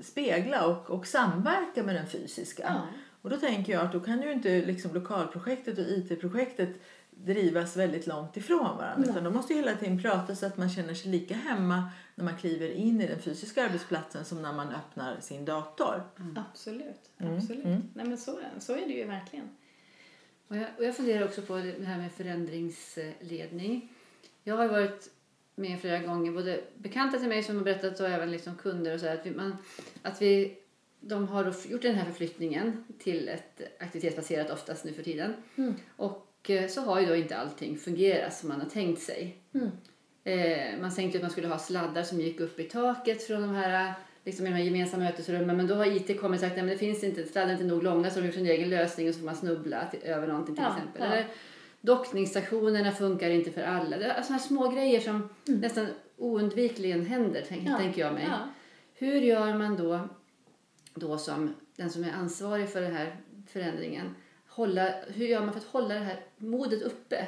[0.01, 2.63] spegla och, och samverka med den fysiska.
[2.67, 2.81] Ja.
[3.21, 6.69] Och då tänker jag att då kan ju inte liksom lokalprojektet och IT-projektet
[7.11, 9.09] drivas väldigt långt ifrån varandra.
[9.09, 12.37] Utan de måste hela tiden prata så att man känner sig lika hemma när man
[12.37, 16.03] kliver in i den fysiska arbetsplatsen som när man öppnar sin dator.
[16.19, 16.39] Mm.
[16.51, 17.11] Absolut.
[17.17, 17.65] Absolut.
[17.65, 17.81] Mm.
[17.93, 19.49] Nej, men så, så är det ju verkligen.
[20.53, 23.89] Och jag, och jag funderar också på det här med förändringsledning.
[24.43, 25.09] Jag har varit
[25.55, 28.99] med flera gånger, både bekanta till mig som har berättat och även liksom kunder och
[28.99, 29.57] så här, att vi, man,
[30.01, 30.57] att vi
[30.99, 35.33] de har gjort den här förflyttningen till ett aktivitetsbaserat oftast nu för tiden.
[35.55, 35.73] Mm.
[35.95, 39.37] Och eh, så har ju då inte allting fungerat som man har tänkt sig.
[39.53, 39.69] Mm.
[40.23, 43.49] Eh, man tänkte att man skulle ha sladdar som gick upp i taket från de
[43.49, 45.57] här liksom i de här gemensamma mötesrummen.
[45.57, 47.83] Men då har IT kommit och sagt att det finns inte, sladden är inte nog
[47.83, 50.27] långa så de har gjort sin egen lösning och så får man snubbla till, över
[50.27, 51.01] någonting till ja, exempel.
[51.01, 51.07] Ja.
[51.07, 51.27] Eller
[51.81, 53.97] dockningsstationerna funkar inte för alla.
[53.97, 55.59] Det är sådana små grejer som mm.
[55.59, 58.27] nästan oundvikligen händer, tänk, ja, tänker jag mig.
[58.93, 59.99] Hur gör man då,
[60.93, 63.15] då som den som är ansvarig för den här
[63.47, 64.15] förändringen,
[64.47, 67.27] hålla, hur gör man för att hålla det här modet uppe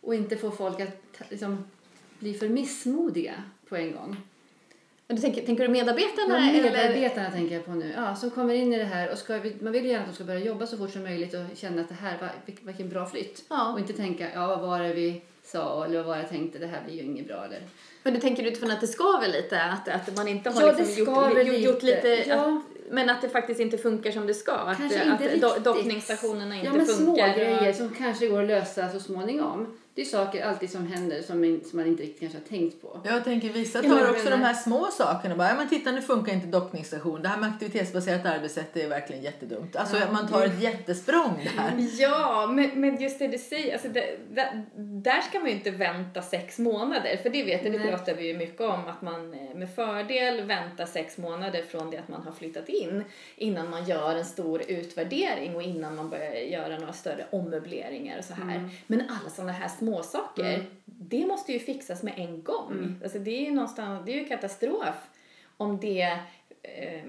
[0.00, 1.64] och inte få folk att liksom,
[2.18, 3.34] bli för missmodiga
[3.68, 4.16] på en gång?
[5.06, 6.46] Men du tänker, tänker du medarbetarna?
[6.46, 7.36] Ja, medarbetarna eller?
[7.36, 7.92] tänker jag på nu.
[7.96, 10.14] Ja, som kommer in i det här och ska, man vill ju gärna att de
[10.14, 12.30] ska börja jobba så fort som möjligt och känna att det här var
[12.62, 13.44] vilken bra flytt.
[13.48, 13.72] Ja.
[13.72, 16.58] Och inte tänka, ja vad var det vi sa eller vad var det jag tänkte,
[16.58, 17.60] det här blir ju inget bra eller.
[18.02, 19.62] Men du tänker utifrån att det skaver lite?
[19.62, 21.56] Att, att man inte har ja, liksom gjort, lite.
[21.56, 22.34] gjort lite ja.
[22.34, 24.74] att, men att det faktiskt inte funkar som det ska?
[24.74, 27.04] Kanske att, inte att dockningsstationerna inte ja, men funkar?
[27.04, 31.22] Små grejer som kanske går att lösa så småningom det är saker alltid som händer
[31.22, 33.00] som, som man inte riktigt kanske har tänkt på.
[33.04, 35.36] Jag tänker vissa tar också de här små sakerna.
[35.36, 37.22] Bara, ja, men titta nu funkar inte dockningsstation.
[37.22, 39.76] Det här med aktivitetsbaserat arbetssätt är verkligen jättedumt.
[39.76, 40.12] Alltså ja.
[40.12, 41.88] man tar ett jättesprång där.
[41.98, 43.72] Ja, men, men just det du säger.
[43.72, 47.16] Alltså det, det, där ska man ju inte vänta sex månader.
[47.22, 48.88] För det vet jag, det pratar vi ju mycket om.
[48.88, 53.04] Att man eh, med fördel väntar sex månader från det att man har flyttat in.
[53.36, 58.24] Innan man gör en stor utvärdering och innan man börjar göra några större ommöbleringar och
[58.24, 58.56] så här.
[58.56, 58.70] Mm.
[58.86, 60.66] Men alla sådana här småsaker, mm.
[60.84, 62.72] det måste ju fixas med en gång.
[62.72, 63.00] Mm.
[63.02, 64.94] Alltså det är ju någonstans, det är ju katastrof
[65.56, 66.18] om det
[66.62, 67.04] eh,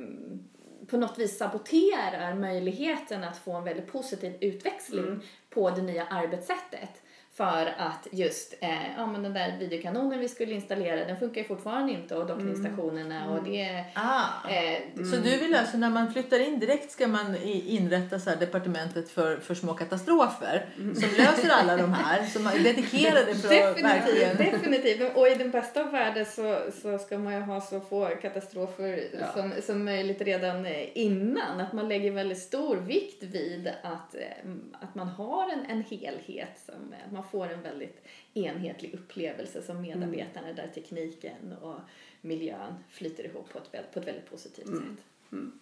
[0.88, 5.22] på något vis saboterar möjligheten att få en väldigt positiv utväxling mm.
[5.50, 7.02] på det nya arbetssättet.
[7.38, 11.48] För att just eh, ja, men den där videokanonen vi skulle installera den funkar ju
[11.48, 13.30] fortfarande inte och dockningsstationerna mm.
[13.30, 13.86] och det...
[13.94, 14.50] Ah.
[14.50, 15.12] Eh, mm.
[15.12, 19.38] Så du vill alltså när man flyttar in direkt ska man inrätta så departementet för,
[19.38, 20.96] för små katastrofer mm.
[20.96, 24.38] som löser alla de här som är dedikerade för definitivt, verkligen...
[24.38, 28.06] Definitivt och i den bästa av världar så, så ska man ju ha så få
[28.22, 29.34] katastrofer ja.
[29.34, 31.60] som, som möjligt redan innan.
[31.60, 36.62] Att man lägger väldigt stor vikt vid att, eh, att man har en, en helhet
[36.66, 40.56] som man får en väldigt enhetlig upplevelse som medarbetarna mm.
[40.56, 41.80] där tekniken och
[42.22, 44.80] miljön flyter ihop på ett, på ett väldigt positivt mm.
[44.80, 45.06] sätt.
[45.32, 45.60] Mm.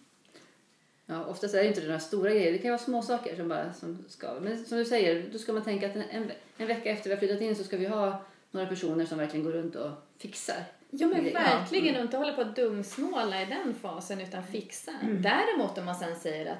[1.06, 2.52] Ja, oftast är det inte några stora grejer.
[2.52, 4.40] Det kan vara små saker som bara som ska.
[4.40, 7.20] Men som du säger, då ska man tänka att en, en vecka efter vi har
[7.20, 10.64] flyttat in så ska vi ha några personer som verkligen går runt och fixar.
[10.90, 11.90] Ja men verkligen, ja.
[11.90, 11.96] Mm.
[11.96, 14.92] och inte hålla på att dumsnåla i den fasen utan fixa.
[15.02, 15.22] Mm.
[15.22, 16.58] Däremot om man sen säger att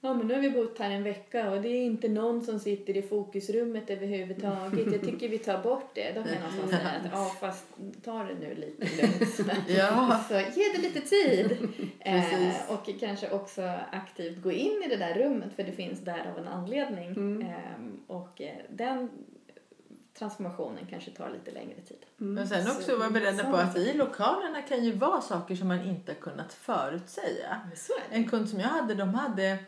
[0.00, 2.60] Ja men nu har vi bott här en vecka och det är inte någon som
[2.60, 4.92] sitter i fokusrummet överhuvudtaget.
[4.92, 6.12] Jag tycker vi tar bort det.
[6.14, 7.64] Då kan jag någonstans säga att ja fast
[8.04, 9.58] ta det nu lite lugnt.
[9.68, 10.24] ja.
[10.28, 11.68] Så ge det lite tid.
[12.00, 16.30] Eh, och kanske också aktivt gå in i det där rummet för det finns där
[16.32, 17.06] av en anledning.
[17.06, 17.42] Mm.
[17.42, 19.08] Ehm, och eh, den
[20.18, 22.06] transformationen kanske tar lite längre tid.
[22.16, 25.68] Men sen Så också vara beredda på att i lokalerna kan ju vara saker som
[25.68, 27.60] man inte har kunnat förutsäga.
[28.10, 29.58] En kund som jag hade, de hade,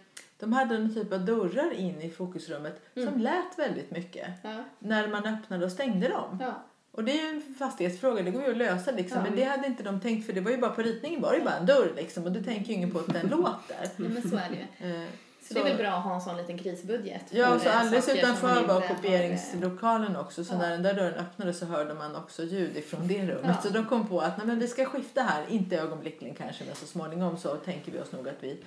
[0.40, 4.28] de hade en typ av dörrar in i fokusrummet som lät väldigt mycket.
[4.42, 6.38] Ja, När man öppnade och stängde dem.
[6.40, 9.18] ja, Och det är ju en fastighetsfråga, det går ju att lösa liksom.
[9.18, 9.24] Ja.
[9.24, 11.38] Men det hade inte de tänkt för det var ju bara på ritningen var det
[11.38, 12.24] ju bara en dörr liksom.
[12.24, 13.76] Och det tänker ju ingen på att den låter.
[13.80, 14.94] ja, men så är det ju.
[15.02, 15.08] Eh,
[15.42, 17.22] Så det är väl bra att ha en sån liten krisbudget.
[17.30, 20.44] Ja, så eh, alldeles utanför var kopieringslokalen också.
[20.44, 20.58] Så Ja.
[20.58, 23.56] när den där dörren öppnades så hörde man också ljud ifrån det rummet.
[23.56, 23.60] Ja.
[23.62, 26.74] Så de kom på att nej, men vi ska skifta här, inte ögonblickligen kanske men
[26.74, 28.60] så småningom så tänker vi oss nog att vi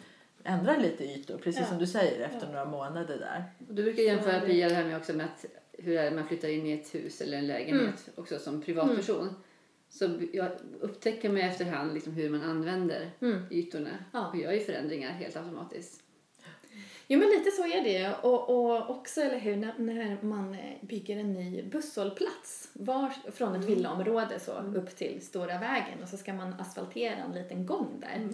[0.44, 1.38] ändrar lite ytor.
[1.38, 1.68] Precis Ja.
[1.68, 3.44] som du säger efter några månader där.
[3.68, 5.46] Och du brukar jämföra Pia det här med också med att
[5.78, 9.30] hur är det man flyttar in i ett hus eller en lägenhet också som privatperson.
[9.90, 10.52] Så jag
[10.82, 13.46] upptäcker mig efterhand liksom hur man använder Mm.
[13.52, 14.28] ytorna Ja.
[14.28, 16.00] och gör ju förändringar helt automatiskt.
[17.08, 18.16] Jo men lite så är det.
[18.22, 23.56] Och, och också, eller hur, när, när man eh, bygger en ny busshållplats var, från
[23.56, 27.88] ett villaområde så upp till Stora vägen och så ska man asfaltera en liten gång
[28.02, 28.28] där.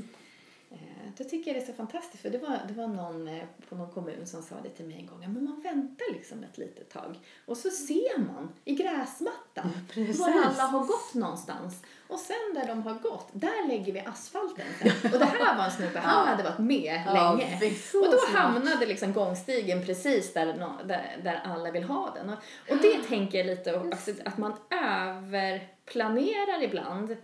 [0.72, 0.78] Eh,
[1.18, 3.76] Då tycker jag det är så fantastiskt för det var, det var någon eh, på
[3.76, 5.20] någon kommun som sa det till mig en gång.
[5.22, 10.20] Ja, men man väntar liksom ett litet tag och så ser man i gräsmattan precis.
[10.20, 11.82] var alla har gått någonstans.
[12.08, 14.92] Och sen där de har gått, där lägger vi asfalten sen.
[15.14, 17.60] Och det här var en snubbe, han hade varit med länge.
[17.94, 20.46] Och då hamnade liksom gångstigen precis där,
[20.86, 22.30] där, där alla vill ha den.
[22.30, 22.38] Och,
[22.70, 27.16] och det tänker jag lite att man överplanerar ibland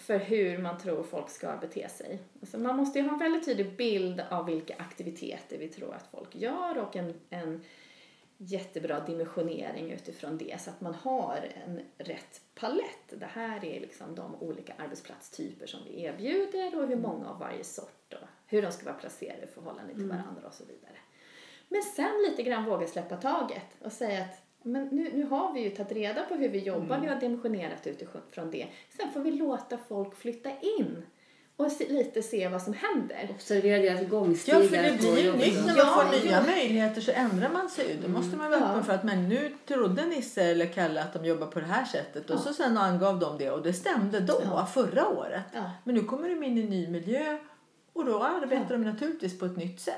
[0.00, 2.18] för hur man tror folk ska bete sig.
[2.40, 6.06] Alltså man måste ju ha en väldigt tydlig bild av vilka aktiviteter vi tror att
[6.10, 7.60] folk gör och en, en
[8.36, 13.08] jättebra dimensionering utifrån det så att man har en rätt palett.
[13.08, 17.64] Det här är liksom de olika arbetsplatstyper som vi erbjuder och hur många av varje
[17.64, 20.96] sort och hur de ska vara placerade i förhållande till varandra och så vidare.
[21.68, 25.60] Men sen lite grann våga släppa taget och säga att men nu, nu har vi
[25.60, 28.66] ju tagit reda på hur vi jobbar, vi har dimensionerat utifrån det.
[28.96, 31.02] Sen får vi låta folk flytta in
[31.56, 33.28] och se, lite se vad som händer.
[33.30, 36.42] Observera deras gångstigar Ja, för det blir ju nytt när man Ja, får nya ja.
[36.46, 37.96] möjligheter så ändrar man sig ju.
[38.02, 38.66] Då måste man vara Ja.
[38.70, 41.84] öppen för att men nu trodde Nisse eller Kalle att de jobbar på det här
[41.84, 42.40] sättet och Ja.
[42.40, 44.66] så sen angav de det och det stämde då, Ja.
[44.66, 45.42] förra året.
[45.54, 45.70] Ja.
[45.84, 47.38] Men nu kommer de in i en ny miljö
[47.92, 49.94] och då arbetar de naturligtvis på ett nytt sätt.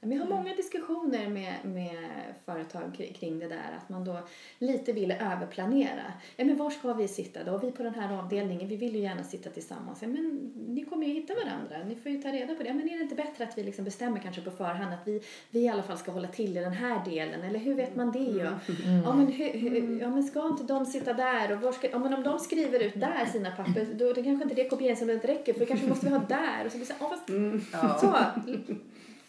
[0.00, 1.96] Jag har många diskussioner med, med
[2.44, 4.18] företag kri- kring det där att man då
[4.58, 6.12] lite vill överplanera.
[6.36, 7.58] Ja, men var ska vi sitta då?
[7.58, 10.02] Vi på den här avdelningen, vi vill ju gärna sitta tillsammans.
[10.02, 12.68] Ja, men ni kommer ju hitta varandra, ni får ju ta reda på det.
[12.68, 15.22] Ja, men är det inte bättre att vi liksom bestämmer kanske på förhand att vi,
[15.50, 17.42] vi i alla fall ska hålla till i den här delen?
[17.42, 18.18] Eller hur vet man det?
[18.18, 18.50] Ja,
[19.04, 21.52] ja, men, hur, hur, ja men ska inte de sitta där?
[21.52, 24.42] Och var ska, ja, men om de skriver ut där sina papper, då det kanske
[24.42, 26.66] inte det kopieringsområdet räcker för kanske måste vi ha där.
[26.66, 28.16] Och så blir det så, ja, fast, så,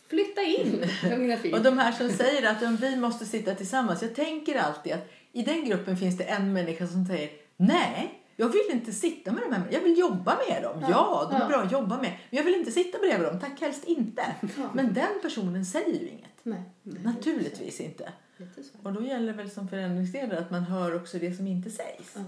[0.09, 0.85] flytta in.
[1.09, 1.53] Lugn och fin.
[1.53, 4.01] Och de här som säger att om vi måste sitta tillsammans.
[4.01, 8.49] Jag tänker alltid att i den gruppen finns det en människa som säger nej, jag
[8.49, 9.63] vill inte sitta med de här.
[9.71, 10.85] Jag vill jobba med dem.
[10.89, 11.47] Ja, de är ja.
[11.47, 12.11] bra att jobba med.
[12.29, 13.39] Men jag vill inte sitta bredvid dem.
[13.39, 14.35] Tack helst inte.
[14.41, 14.69] Ja.
[14.73, 16.29] Men den personen säger ju inget.
[16.43, 16.61] Nej.
[16.83, 18.13] Naturligtvis inte.
[18.83, 22.15] Och då gäller det väl som förändringsledare att man hör också det som inte sägs.
[22.15, 22.21] Ja.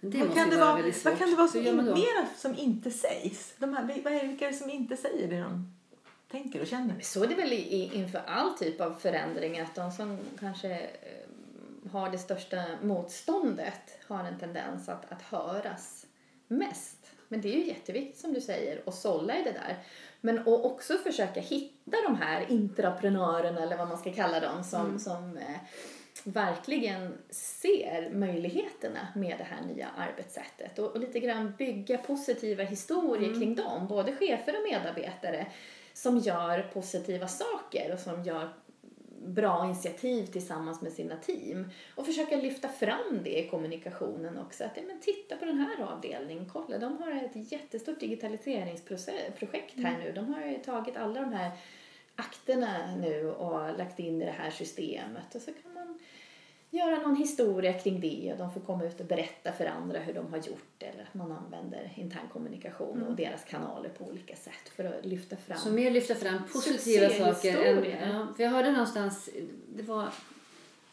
[0.00, 3.54] det vad, kan det vara vad kan det vara som mera som inte sägs?
[3.58, 5.74] De här, vad är det, vilka är det som inte säger det de
[6.34, 6.94] tänker och känner?
[6.94, 10.70] Men Så är det väl i, inför all typ av förändring att de som kanske
[10.78, 16.06] eh, har det största motståndet har en tendens att, att höras
[16.48, 17.06] mest.
[17.28, 19.76] Men det är ju jätteviktigt som du säger att sålla i det där.
[20.20, 24.98] Men och också försöka hitta de här intraprenörerna eller vad man ska kalla dem som,
[24.98, 25.56] som eh,
[26.24, 33.40] verkligen ser möjligheterna med det här nya arbetssättet och, och lite grann bygga positiva historier
[33.40, 35.46] kring dem, både chefer och medarbetare
[35.94, 38.48] som gör positiva saker och som gör
[39.26, 44.64] bra initiativ tillsammans med sina team och försöka lyfta fram det i kommunikationen också.
[44.64, 49.98] Att, ja, men titta på den här avdelningen, kolla de har ett jättestort digitaliseringsprojekt här
[49.98, 50.12] nu.
[50.12, 51.50] De har ju tagit alla de här
[52.16, 55.98] akterna nu och lagt in i det här systemet och så kan man
[56.74, 60.14] göra någon historia kring det och de får komma ut och berätta för andra hur
[60.14, 64.68] de har gjort eller att man använder intern kommunikation och deras kanaler på olika sätt
[64.76, 65.58] för att lyfta fram.
[65.58, 67.64] Så mer lyfta fram positiva saker.
[67.64, 67.84] Än,
[68.14, 69.30] ja, för jag hörde någonstans,
[69.74, 70.08] det var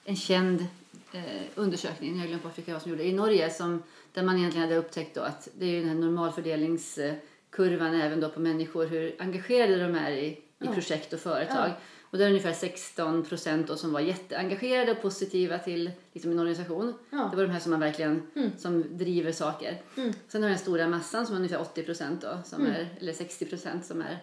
[0.06, 0.66] en känd
[1.14, 4.80] eh, undersökning, jag glömt bort vilka som gjorde i Norge som, där man egentligen hade
[4.80, 9.84] upptäckt då att det är ju den här normalfördelningskurvan även då på människor, hur engagerade
[9.84, 11.72] de är i, i projekt och företag.
[12.12, 16.94] Och det är ungefär 16 procent som var jätteengagerade och positiva till liksom, en organisation.
[17.10, 17.28] Ja.
[17.32, 18.52] Det var de här som man verkligen Mm.
[18.58, 19.82] som driver saker.
[19.98, 20.14] Mm.
[20.28, 23.86] Sen har den stora massan som är ungefär 80 procent som är, eller 60 procent
[23.86, 24.18] som är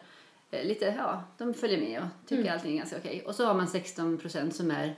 [0.50, 2.54] eh, lite, ja, de följer med och tycker Mm.
[2.54, 3.22] allting är ganska okej.
[3.26, 4.96] Och så har man 16 procent som är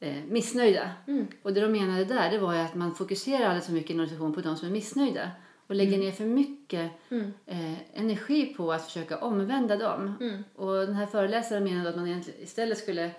[0.00, 0.90] eh, missnöjda.
[1.06, 1.26] Mm.
[1.42, 3.94] Och det de menade där det var ju att man fokuserar alldeles för mycket i
[3.94, 5.30] en organisation på de som är missnöjda
[5.72, 7.32] och lägger ner för mycket Mm.
[7.46, 10.14] eh, energi på att försöka omvända dem.
[10.20, 10.44] Mm.
[10.56, 13.10] Och den här föreläsaren menade att man istället skulle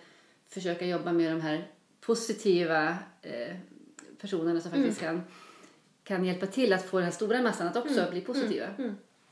[0.49, 1.67] försöka jobba med de här
[2.01, 3.55] positiva eh,
[4.21, 5.21] personerna som faktiskt kan,
[6.03, 8.65] kan hjälpa till att få den här stora massan att också bli positiva.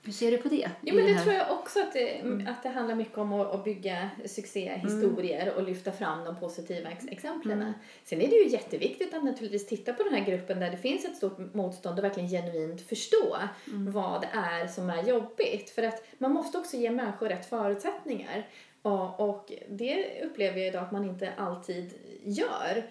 [0.04, 0.06] Mm.
[0.06, 0.70] Hur ser du på det?
[0.82, 3.54] Jo, men det här- tror jag också att det, att det handlar mycket om att,
[3.54, 7.74] att bygga succéhistorier och lyfta fram de positiva ex- exemplen.
[8.04, 11.06] Sen är det ju jätteviktigt att naturligtvis titta på den här gruppen där det finns
[11.06, 15.70] ett stort motstånd och verkligen genuint förstå vad det är som är jobbigt.
[15.70, 18.48] För att man måste också ge människor rätt förutsättningar.
[18.82, 22.84] Och, och det upplever jag idag att man inte alltid gör.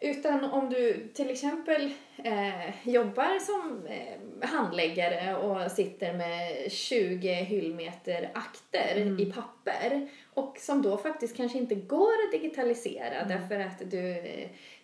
[0.00, 8.30] Utan om du till exempel eh, jobbar som eh, handläggare och sitter med 20 hyllmeter
[8.34, 14.22] akter i papper och som då faktiskt kanske inte går att digitalisera därför att du,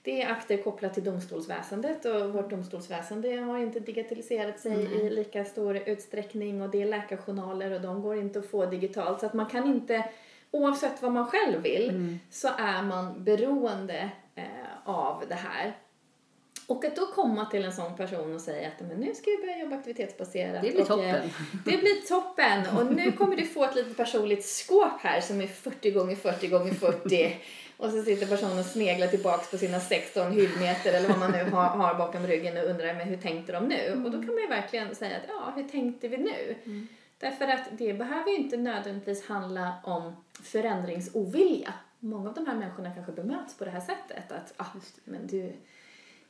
[0.02, 5.44] det är akter kopplat till domstolsväsendet och vårt domstolsväsende har inte digitaliserat sig i lika
[5.44, 9.20] stor utsträckning och det är läkarjournaler och de går inte att få digitalt.
[9.20, 10.04] Så att man kan inte
[10.50, 15.76] oavsett vad man själv vill så är man beroende eh, av det här.
[16.66, 19.36] Och att då komma till en sån person och säga att men nu ska vi
[19.36, 20.62] börja jobba aktivitetsbaserat.
[20.62, 21.30] Det blir och, eh, toppen.
[21.64, 25.46] Det blir toppen och nu kommer du få ett litet personligt skåp här som är
[25.46, 27.36] 40 gånger 40 gånger 40
[27.76, 31.44] och så sitter personen och sneglar tillbaks på sina 16 hyllmeter eller vad man nu
[31.44, 34.02] har, har bakom ryggen och undrar men hur tänkte de nu?
[34.04, 36.54] Och då kan man ju verkligen säga att ja, hur tänkte vi nu?
[37.18, 41.74] Därför att det behöver ju inte nödvändigtvis handla om förändringsovilja.
[42.00, 44.66] Många av de här människorna kanske bemöts på det här sättet att ah,
[45.04, 45.52] men du,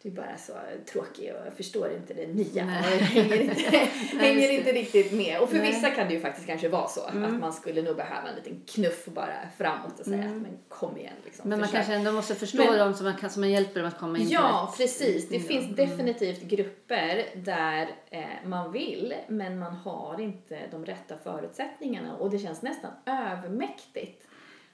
[0.02, 0.52] du är bara så
[0.92, 3.60] tråkig och förstår inte det nya hänger inte,
[4.18, 5.40] hänger inte riktigt med.
[5.40, 5.66] Och för Nej.
[5.72, 8.60] vissa kan det ju faktiskt kanske vara så att man skulle nog behöva en liten
[8.66, 11.48] knuff bara framåt och säga att men kom igen liksom.
[11.48, 11.78] Men man försök.
[11.78, 14.18] kanske ändå måste förstå Men- dem som man, kan, som man hjälper dem att komma
[14.18, 15.28] in Ja, rätt- precis.
[15.28, 15.48] Det Mm.
[15.48, 22.30] finns definitivt grupper där eh, man vill men man har inte de rätta förutsättningarna och
[22.30, 24.26] det känns nästan övermäktigt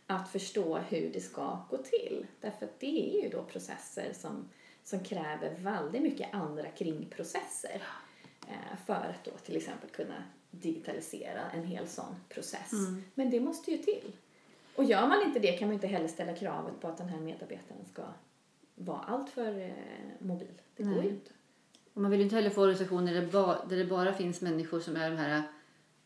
[0.06, 2.26] att förstå hur det ska gå till.
[2.40, 4.48] Därför att det är ju då processer som,
[4.84, 7.82] som kräver väldigt mycket andra kringprocesser
[8.48, 12.72] eh, för att då till exempel kunna digitalisera en hel sån process.
[13.14, 14.12] Men det måste ju till.
[14.74, 17.20] Och gör man inte det kan man inte heller ställa kravet på att den här
[17.20, 18.02] medarbetaren ska
[18.74, 19.72] vara alltför eh,
[20.18, 20.62] mobil.
[20.76, 21.30] Det går ju inte.
[21.94, 24.80] Och man vill ju inte heller få organisationer där det, där det bara finns människor
[24.80, 25.42] som är de här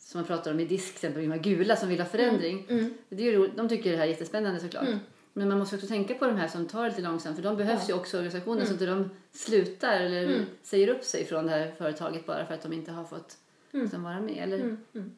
[0.01, 2.67] som man pratar om i disk, till exempel, de här gula som vill ha förändring.
[2.69, 2.95] Mm.
[3.09, 3.49] Det är ju.
[3.57, 4.85] De tycker det här är jättespännande såklart.
[5.33, 7.57] Men man måste också tänka på de här som tar det lite långsamt för de
[7.57, 11.51] behövs ju också i organisationen så att de slutar eller säger upp sig från det
[11.53, 13.37] här företaget bara för att de inte har fått
[13.73, 14.39] liksom, vara med.
[14.43, 14.59] Eller,
[14.95, 15.13] Mm.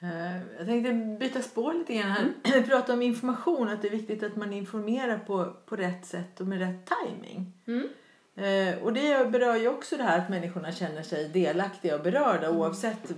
[0.00, 2.10] Eh, Jag tänkte byta spår lite grann
[2.44, 2.62] här.
[2.68, 6.46] Prata om information, att det är viktigt att man informerar på, på rätt sätt och
[6.46, 7.52] med rätt timing.
[8.36, 8.68] Mm.
[8.68, 12.50] Eh, och det berör ju också det här att människorna känner sig delaktiga och berörda
[12.50, 13.12] oavsett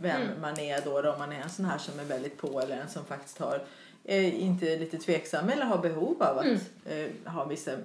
[0.00, 1.12] vem man är då.
[1.12, 3.60] Om man är en sån här som är väldigt på eller en som faktiskt har
[4.04, 6.46] eh, inte är lite tveksam eller har behov av att
[6.86, 7.78] eh, ha vissa eh,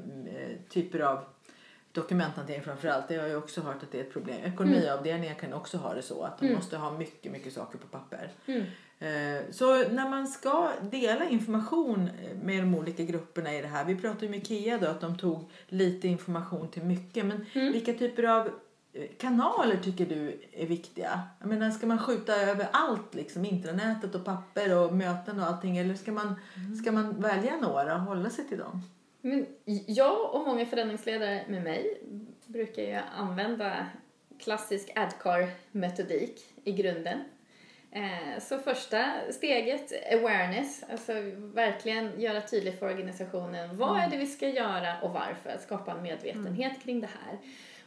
[0.70, 1.20] typer av
[1.92, 3.08] dokumenthantering framför allt.
[3.08, 4.38] Det har jag också hört att det är ett problem.
[4.44, 8.32] Ekonomiavdelningar kan också ha det så att de måste ha mycket, mycket saker på papper.
[9.04, 13.86] Eh, Så när man ska dela information eh, med de olika grupperna i det här.
[13.86, 17.26] Vi pratade ju med Ikea då att de tog lite information till mycket.
[17.26, 18.48] Men vilka typer av
[18.94, 21.22] eh, kanaler tycker du är viktiga?
[21.40, 23.46] Jag menar, ska man skjuta över allt liksom?
[23.46, 25.78] Intranätet och papper och möten och allting?
[25.78, 26.36] Eller ska man,
[26.82, 28.82] ska man välja några och hålla sig till dem?
[29.22, 29.46] Men
[29.88, 32.02] jag och många förändringsledare med mig
[32.46, 33.86] brukar ju använda
[34.40, 37.20] klassisk ADCAR-metodik i grunden.
[37.96, 44.26] Eh, Så första steget, awareness, alltså verkligen göra tydligt för organisationen vad är det vi
[44.28, 47.38] ska göra och varför, skapa en medvetenhet kring det här.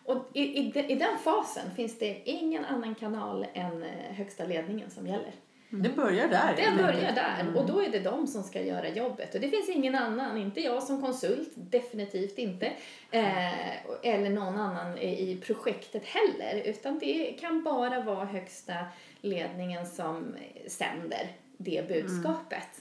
[0.05, 4.45] Och i, i, de- i den fasen finns det ingen annan kanal än eh, högsta
[4.45, 5.33] ledningen som gäller.
[5.71, 6.57] Det börjar där.
[6.57, 9.35] Den börjar där och då är det de som ska göra jobbet.
[9.35, 12.67] Och det finns ingen annan, inte jag som konsult, definitivt inte.
[13.11, 16.63] Eh, eller någon annan i projektet heller.
[16.65, 18.75] Utan det kan bara vara högsta
[19.21, 22.81] ledningen som sänder det budskapet.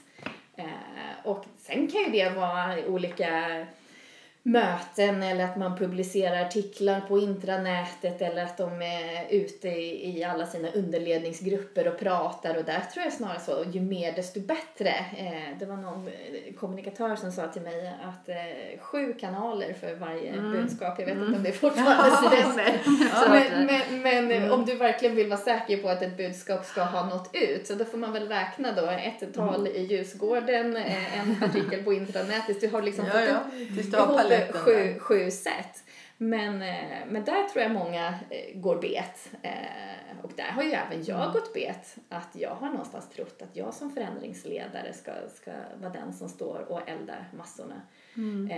[0.56, 0.64] Eh,
[1.24, 3.66] och sen kan ju det vara olika
[4.46, 10.24] möten eller att man publicerar artiklar på intranätet eller att de är ute i, i
[10.24, 14.88] alla sina underledningsgrupper och pratar och där tror jag snarare så, ju mer desto bättre.
[15.18, 19.94] Eh, det var någon eh, kommunikatör som sa till mig att eh, sju kanaler för
[19.94, 20.52] varje mm.
[20.52, 21.34] budskap, jag vet inte mm.
[21.34, 22.80] om det fortfarande stämmer.
[23.14, 24.52] Ja, men, men, men mm.
[24.52, 27.74] om du verkligen vill vara säker på att ett budskap ska ha nått ut så
[27.74, 32.60] då får man väl räkna då ett tal i ljusgården, eh, en artikel på intranätet,
[32.60, 33.20] du har liksom ja, fått
[33.92, 35.84] ja sju, sju sätt.
[36.18, 39.30] Men, eh, men där tror jag många eh, går bet.
[39.42, 41.32] Eh, och där har ju även jag mm.
[41.32, 41.96] gått bet.
[42.08, 46.66] Att jag har någonstans trott att jag som förändringsledare ska, ska vara den som står
[46.68, 47.82] och eldar massorna.
[48.16, 48.50] Mm.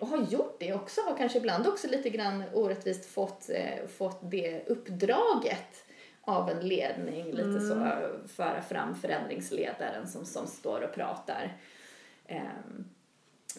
[0.00, 1.00] Och har gjort det också.
[1.00, 3.50] Har kanske ibland också lite grann orättvist fått,
[3.98, 5.84] fått det uppdraget
[6.20, 7.24] av en ledning.
[7.24, 7.68] Lite mm.
[7.68, 11.56] så föra fram förändringsledaren som, som står och pratar.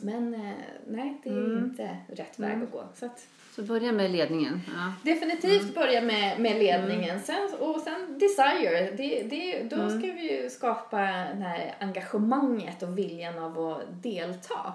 [0.01, 0.55] Men eh,
[0.87, 1.63] nej, det är mm.
[1.63, 2.63] inte rätt väg mm.
[2.63, 2.83] att gå.
[2.95, 4.61] Så, att, så börja med ledningen.
[4.67, 4.93] Ja.
[5.11, 5.73] Definitivt mm.
[5.73, 7.09] börja med, med ledningen.
[7.09, 7.21] Mm.
[7.21, 8.91] Sen, och sen desire.
[8.97, 9.89] Det, det, då mm.
[9.89, 14.73] ska vi ju skapa det här engagemanget och viljan av att delta.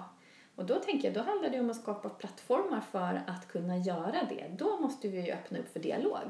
[0.55, 4.27] Och då tänker jag, då handlar det om att skapa plattformar för att kunna göra
[4.29, 4.45] det.
[4.57, 6.27] Då måste vi ju öppna upp för dialog.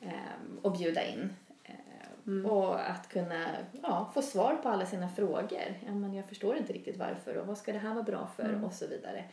[0.00, 1.32] Um, och bjuda in.
[2.26, 2.46] Mm.
[2.50, 5.74] Och att kunna ja, få svar på alla sina frågor.
[5.86, 8.48] Ja, men jag förstår inte riktigt varför och vad ska det här vara bra för
[8.48, 8.64] mm.
[8.64, 9.24] och så vidare.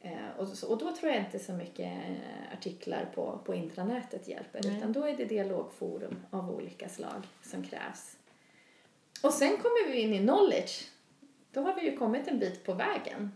[0.00, 1.92] Eh, och, och då tror jag inte så mycket
[2.52, 4.78] artiklar på, på intranätet hjälper Nej.
[4.78, 8.16] utan då är det dialogforum av olika slag som krävs.
[9.22, 10.88] Och sen kommer vi in i knowledge.
[11.52, 13.32] Då har vi ju kommit en bit på vägen.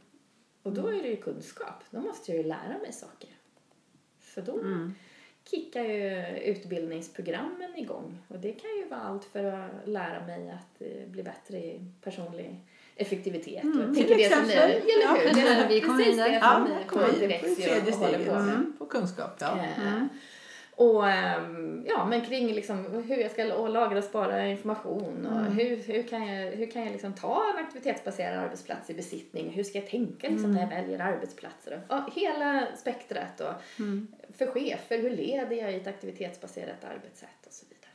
[0.63, 0.99] Och då mm.
[0.99, 1.85] är det ju kunskap.
[1.91, 3.31] Då måste jag ju lära mig saker.
[4.21, 4.95] Så då, mm
[5.51, 8.19] kickar ju utbildningsprogrammen igång.
[8.29, 11.81] Och det kan ju vara allt för att lära mig att eh, bli bättre i
[12.03, 12.61] personlig
[12.97, 13.63] effektivitet.
[13.63, 14.49] Mm, till exempel.
[14.49, 15.03] Det, eller hur?
[15.03, 16.29] Ja, det, vi kommer in där.
[16.29, 17.45] Ja, kommer direkt
[17.93, 18.73] och håller på med.
[18.79, 19.59] På kunskap, ja.
[19.83, 20.09] Mm.
[20.77, 25.53] Och ehm, ja, men kring liksom hur jag ska lagra och spara information och mm.
[25.53, 29.51] hur, hur kan jag, hur kan jag liksom ta en aktivitetsbaserad arbetsplats i besittning?
[29.51, 30.55] Hur ska jag tänka liksom, mm.
[30.55, 31.83] när jag väljer arbetsplatser?
[31.89, 34.09] Och hela spektrat och mm.
[34.35, 37.91] för chefer, hur leder jag i ett aktivitetsbaserat arbetssätt och så vidare.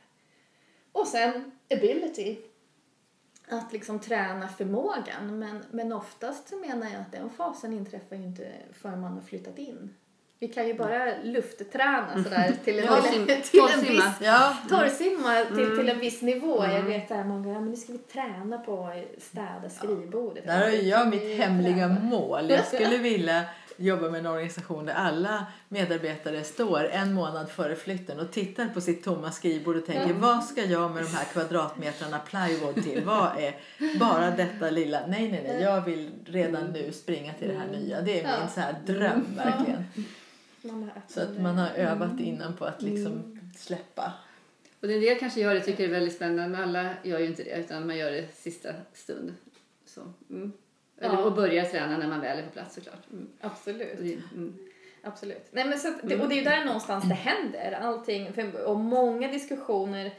[0.92, 2.36] Och sen ability,
[3.48, 8.22] att liksom träna förmågan men, men oftast så menar jag att den fasen inträffar ju
[8.22, 9.94] inte förrän man har flyttat in
[10.40, 14.56] vi kan ju bara luftträna sådär till en, ja, till, till en viss, ja.
[14.68, 15.76] torrsimma till, mm.
[15.76, 16.62] till en viss nivå.
[16.62, 16.76] Mm.
[16.76, 20.46] Jag vet att många ja, men nu ska vi träna på att städa skrivbordet.
[20.46, 22.50] Där har jag mitt hemliga mål.
[22.50, 23.44] Jag skulle vilja
[23.76, 28.80] jobba med en organisation där alla medarbetare står en månad före flytten och tittar på
[28.80, 30.20] sitt tomma skrivbord och tänker mm.
[30.20, 33.04] vad ska jag med de här kvadratmetrarna plywood till?
[33.04, 33.54] Vad är
[33.98, 35.00] bara detta lilla?
[35.06, 38.00] Nej, nej, nej, jag vill redan nu springa till det här nya.
[38.00, 39.84] Det är min så här dröm verkligen.
[41.08, 42.24] Så att man har övat mm.
[42.24, 43.38] innan på att liksom mm.
[43.56, 44.12] släppa.
[44.80, 47.26] Och en del kanske gör det tycker det är väldigt spännande men alla gör ju
[47.26, 49.34] inte det utan man gör det sista stund.
[49.84, 50.00] Så,
[50.30, 50.52] mm.
[50.98, 51.24] Eller, ja.
[51.24, 53.10] Och börjar träna när man väl är på plats såklart.
[53.12, 53.28] Mm.
[53.40, 53.98] Absolut.
[53.98, 54.58] Det, mm.
[55.02, 55.48] Absolut.
[55.50, 57.72] Nej, men så det, och det är ju där någonstans det händer.
[57.72, 58.28] Allting,
[58.66, 60.12] och många diskussioner.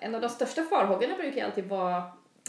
[0.00, 2.02] En av de största farhågorna brukar alltid vara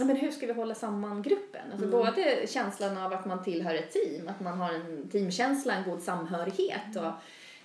[0.03, 1.61] men hur ska vi hålla samman gruppen?
[1.71, 1.91] Alltså mm.
[1.91, 6.01] Både känslan av att man tillhör ett team, att man har en teamkänsla, en god
[6.01, 6.95] samhörighet.
[6.97, 7.11] Och,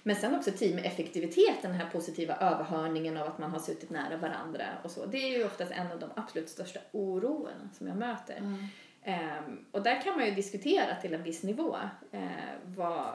[0.03, 4.65] men sen också teameffektivitet, den här positiva överhörningen av att man har suttit nära varandra
[4.85, 5.07] och så.
[5.07, 8.37] Det är ju oftast en av de absolut största oroerna som jag möter.
[8.37, 8.67] Mm.
[9.05, 11.77] Um, och där kan man ju diskutera till en viss nivå
[12.15, 12.21] uh,
[12.65, 13.15] vad,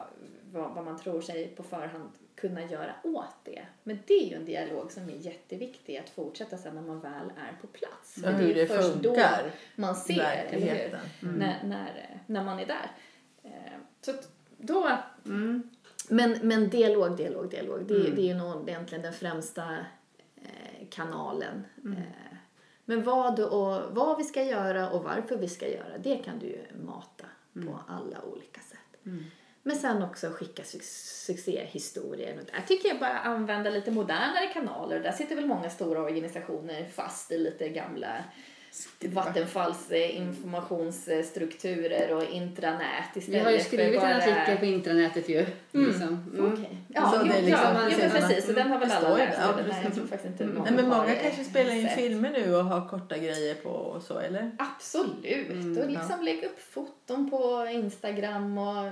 [0.52, 3.66] vad, vad, man tror sig på förhand kunna göra åt det.
[3.82, 7.32] Men det är ju en dialog som är jätteviktig att fortsätta sen när man väl
[7.36, 8.14] är på plats.
[8.22, 10.98] För hur det, är först funkar då man ser, eller hur?
[11.28, 11.38] Mm.
[11.38, 12.90] När, när, när man är där.
[13.44, 14.12] Uh, så
[14.56, 14.98] då...
[15.24, 15.70] Mm.
[16.08, 17.86] Men, men dialog, dialog, dialog.
[17.86, 18.14] Det, mm.
[18.14, 19.76] det är ju nog egentligen den främsta
[20.36, 21.64] eh, kanalen.
[21.84, 21.98] Mm.
[21.98, 22.36] Eh,
[22.84, 26.46] men vad, och, vad vi ska göra och varför vi ska göra, det kan du
[26.46, 27.24] ju mata
[27.56, 27.68] mm.
[27.68, 29.04] på alla olika sätt.
[29.66, 29.76] Mm.
[29.76, 30.78] Men sen också skicka su
[31.26, 32.38] succéhistorier.
[32.38, 35.00] Och där tycker jag bara använda lite modernare kanaler.
[35.00, 38.24] Där sitter väl många stora organisationer fast i lite gamla
[39.00, 44.10] Vattenfalls informationsstrukturer och intranät istället Vi har ju skrivit bara...
[44.10, 45.46] en artikel på intranätet ju.
[45.72, 45.86] Mm.
[45.86, 46.08] Liksom.
[46.08, 46.52] Mm.
[46.52, 46.76] Okay.
[46.88, 48.46] Ja, så det är liksom, ja, ja, men precis.
[48.46, 49.38] Så den har väl alla läst.
[49.40, 50.62] Ja, Nej, jag tror faktiskt inte mm.
[50.62, 54.18] Nej, men många kanske spelar in filmer nu och har korta grejer på och så,
[54.18, 54.50] eller?
[54.58, 55.50] Absolut.
[55.50, 56.24] Mm, och liksom ja.
[56.24, 58.90] lägga upp foton på Instagram och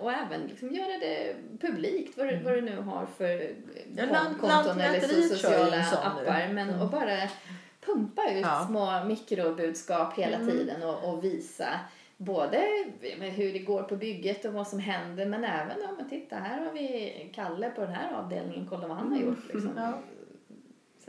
[0.00, 2.44] och även liksom göra det publikt vad, mm.
[2.44, 3.54] vad du nu har för
[3.96, 6.48] ja, konton eller sociala appar.
[6.52, 6.80] Men, mm.
[6.80, 7.28] Och bara
[7.80, 8.66] pumpa ut ja.
[8.68, 10.50] små mikrobudskap hela mm.
[10.50, 11.80] tiden och, och, visa
[12.16, 12.56] både
[13.20, 16.64] hur det går på bygget och vad som händer men även ja men titta här
[16.64, 19.52] har vi Kalle på den här avdelningen, kolla vad han har gjort.
[19.52, 19.72] Liksom.
[19.76, 19.82] Ja.
[19.82, 20.14] Så att Ja, det-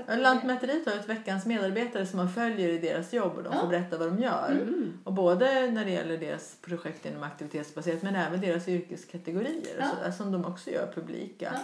[0.07, 3.59] Lantmäteriet har ett veckans medarbetare som man följer i deras jobb och de Ja.
[3.61, 4.51] får berätta vad de gör.
[4.51, 4.99] Mm.
[5.03, 9.91] Och både när det gäller deras projekt inom aktivitetsbaserat men även deras yrkeskategorier Ja.
[10.05, 11.59] så, som de också gör publika.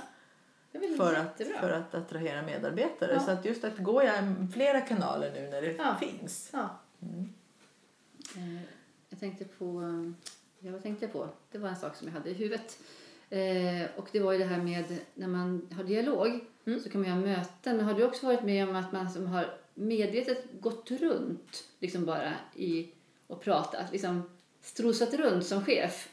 [0.72, 3.12] Ja, för att, för att attrahera medarbetare.
[3.14, 3.20] Ja.
[3.20, 4.10] Så att just att gå i
[4.54, 5.96] flera kanaler nu när det Ja.
[6.00, 6.50] finns.
[6.54, 6.70] Ja.
[8.36, 8.62] Eh,
[9.10, 9.84] Jag tänkte på,
[10.60, 11.30] ja, vad tänkte jag på?
[11.52, 12.78] Det var en sak som jag hade i huvudet.
[13.30, 16.80] Eh, och det var ju det här med när man har dialog Mm.
[16.80, 17.78] så kan man ha möten.
[17.78, 22.06] Men har du också varit med om att man som har medvetet gått runt liksom
[22.06, 22.88] bara i
[23.28, 24.30] och pratat, liksom
[24.62, 26.10] strosat runt som chef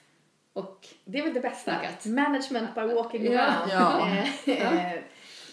[0.52, 1.70] och Det är väl det bästa.
[1.80, 2.06] Snackat.
[2.06, 3.40] Management by walking Ja.
[3.40, 3.72] around.
[3.72, 4.08] Ja.
[4.52, 5.00] Eh, eh,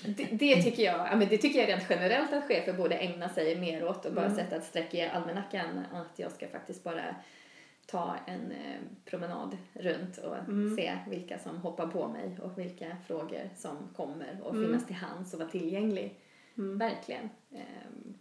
[0.08, 3.30] det, det, tycker jag, ja, men det tycker jag rent generellt att chefer borde ägna
[3.30, 4.38] sig mer åt och bara Mm.
[4.38, 7.16] sätta ett streck i almanackan att jag ska faktiskt bara
[7.88, 10.76] ta en eh, promenad runt och Mm.
[10.76, 14.66] se vilka som hoppar på mig och vilka frågor som kommer och Mm.
[14.68, 16.20] finnas till hands och vara tillgänglig.
[16.58, 16.78] Mm.
[16.78, 17.30] Verkligen.
[17.52, 18.14] Ehm,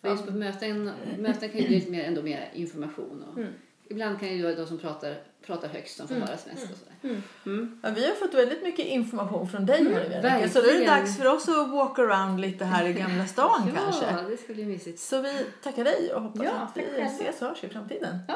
[0.00, 3.22] För just på möten, möten kan ju bli lite mer, ändå mer information.
[3.32, 3.52] Och Mm.
[3.90, 5.14] Ibland kan ju de som pratar,
[5.46, 6.28] pratar högst som får Mm.
[6.28, 6.70] höras mest.
[6.72, 6.94] Och sådär.
[7.02, 7.22] Mm.
[7.46, 7.80] Mm.
[7.82, 10.50] Ja, vi har fått väldigt mycket information från dig mm, verkligen.
[10.50, 13.70] Så då är det dags för oss att walk around lite här i Gamla stan
[13.76, 14.04] kanske.
[14.06, 15.00] Ja, det skulle bli mysigt.
[15.00, 18.18] Så vi tackar dig och hoppas Ja, att vi ses och hörs i framtiden.
[18.28, 18.34] Ja.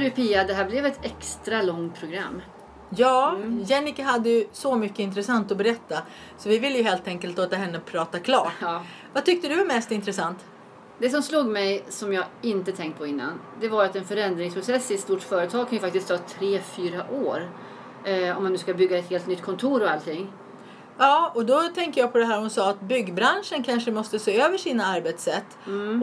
[0.00, 2.42] Du Pia, det här blev ett extra långt program.
[2.96, 3.62] Ja, Mm.
[3.62, 5.98] Jennica hade ju så mycket intressant att berätta
[6.38, 8.52] så vi ville ju helt enkelt låta henne prata klart.
[8.60, 8.82] Ja.
[9.12, 10.38] Vad tyckte du var mest intressant?
[10.98, 14.90] Det som slog mig, som jag inte tänkt på innan, det var att en förändringsprocess
[14.90, 17.50] i ett stort företag kan ju faktiskt ta tre fyra år.
[18.04, 20.32] Eh, om man nu ska bygga ett helt nytt kontor och allting.
[21.02, 24.40] Ja, och då tänker jag på det här hon sa att byggbranschen kanske måste se
[24.40, 25.44] över sina arbetssätt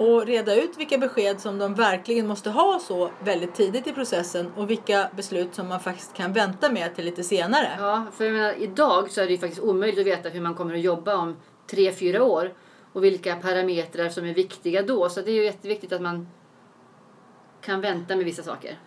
[0.02, 4.52] och reda ut vilka besked som de verkligen måste ha så väldigt tidigt i processen
[4.56, 7.70] och vilka beslut som man faktiskt kan vänta med till lite senare.
[7.80, 10.56] Ja, för jag menar, idag så är det ju faktiskt omöjligt att veta hur man
[10.56, 11.36] kommer att jobba om
[11.70, 12.54] tre fyra år
[12.94, 15.10] och vilka parametrar som är viktiga då.
[15.10, 16.28] Så det är ju jätteviktigt att man
[17.62, 18.80] kan vänta med vissa saker.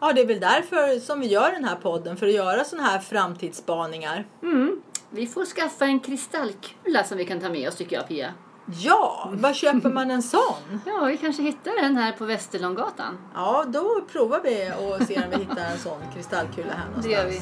[0.00, 2.88] Ja, det är väl därför som vi gör den här podden, för att göra sådana
[2.88, 4.26] här framtidsspaningar.
[4.42, 4.82] Mm.
[5.12, 8.34] Vi får skaffa en kristallkula som vi kan ta med oss tycker jag Pia.
[8.66, 10.80] Ja, var köper man en sån?
[10.86, 13.18] Ja, vi kanske hittar den här på Västerlånggatan.
[13.34, 17.06] Ja, då provar vi och ser om vi hittar en sån kristallkula här någonstans.
[17.06, 17.40] Det gör vi.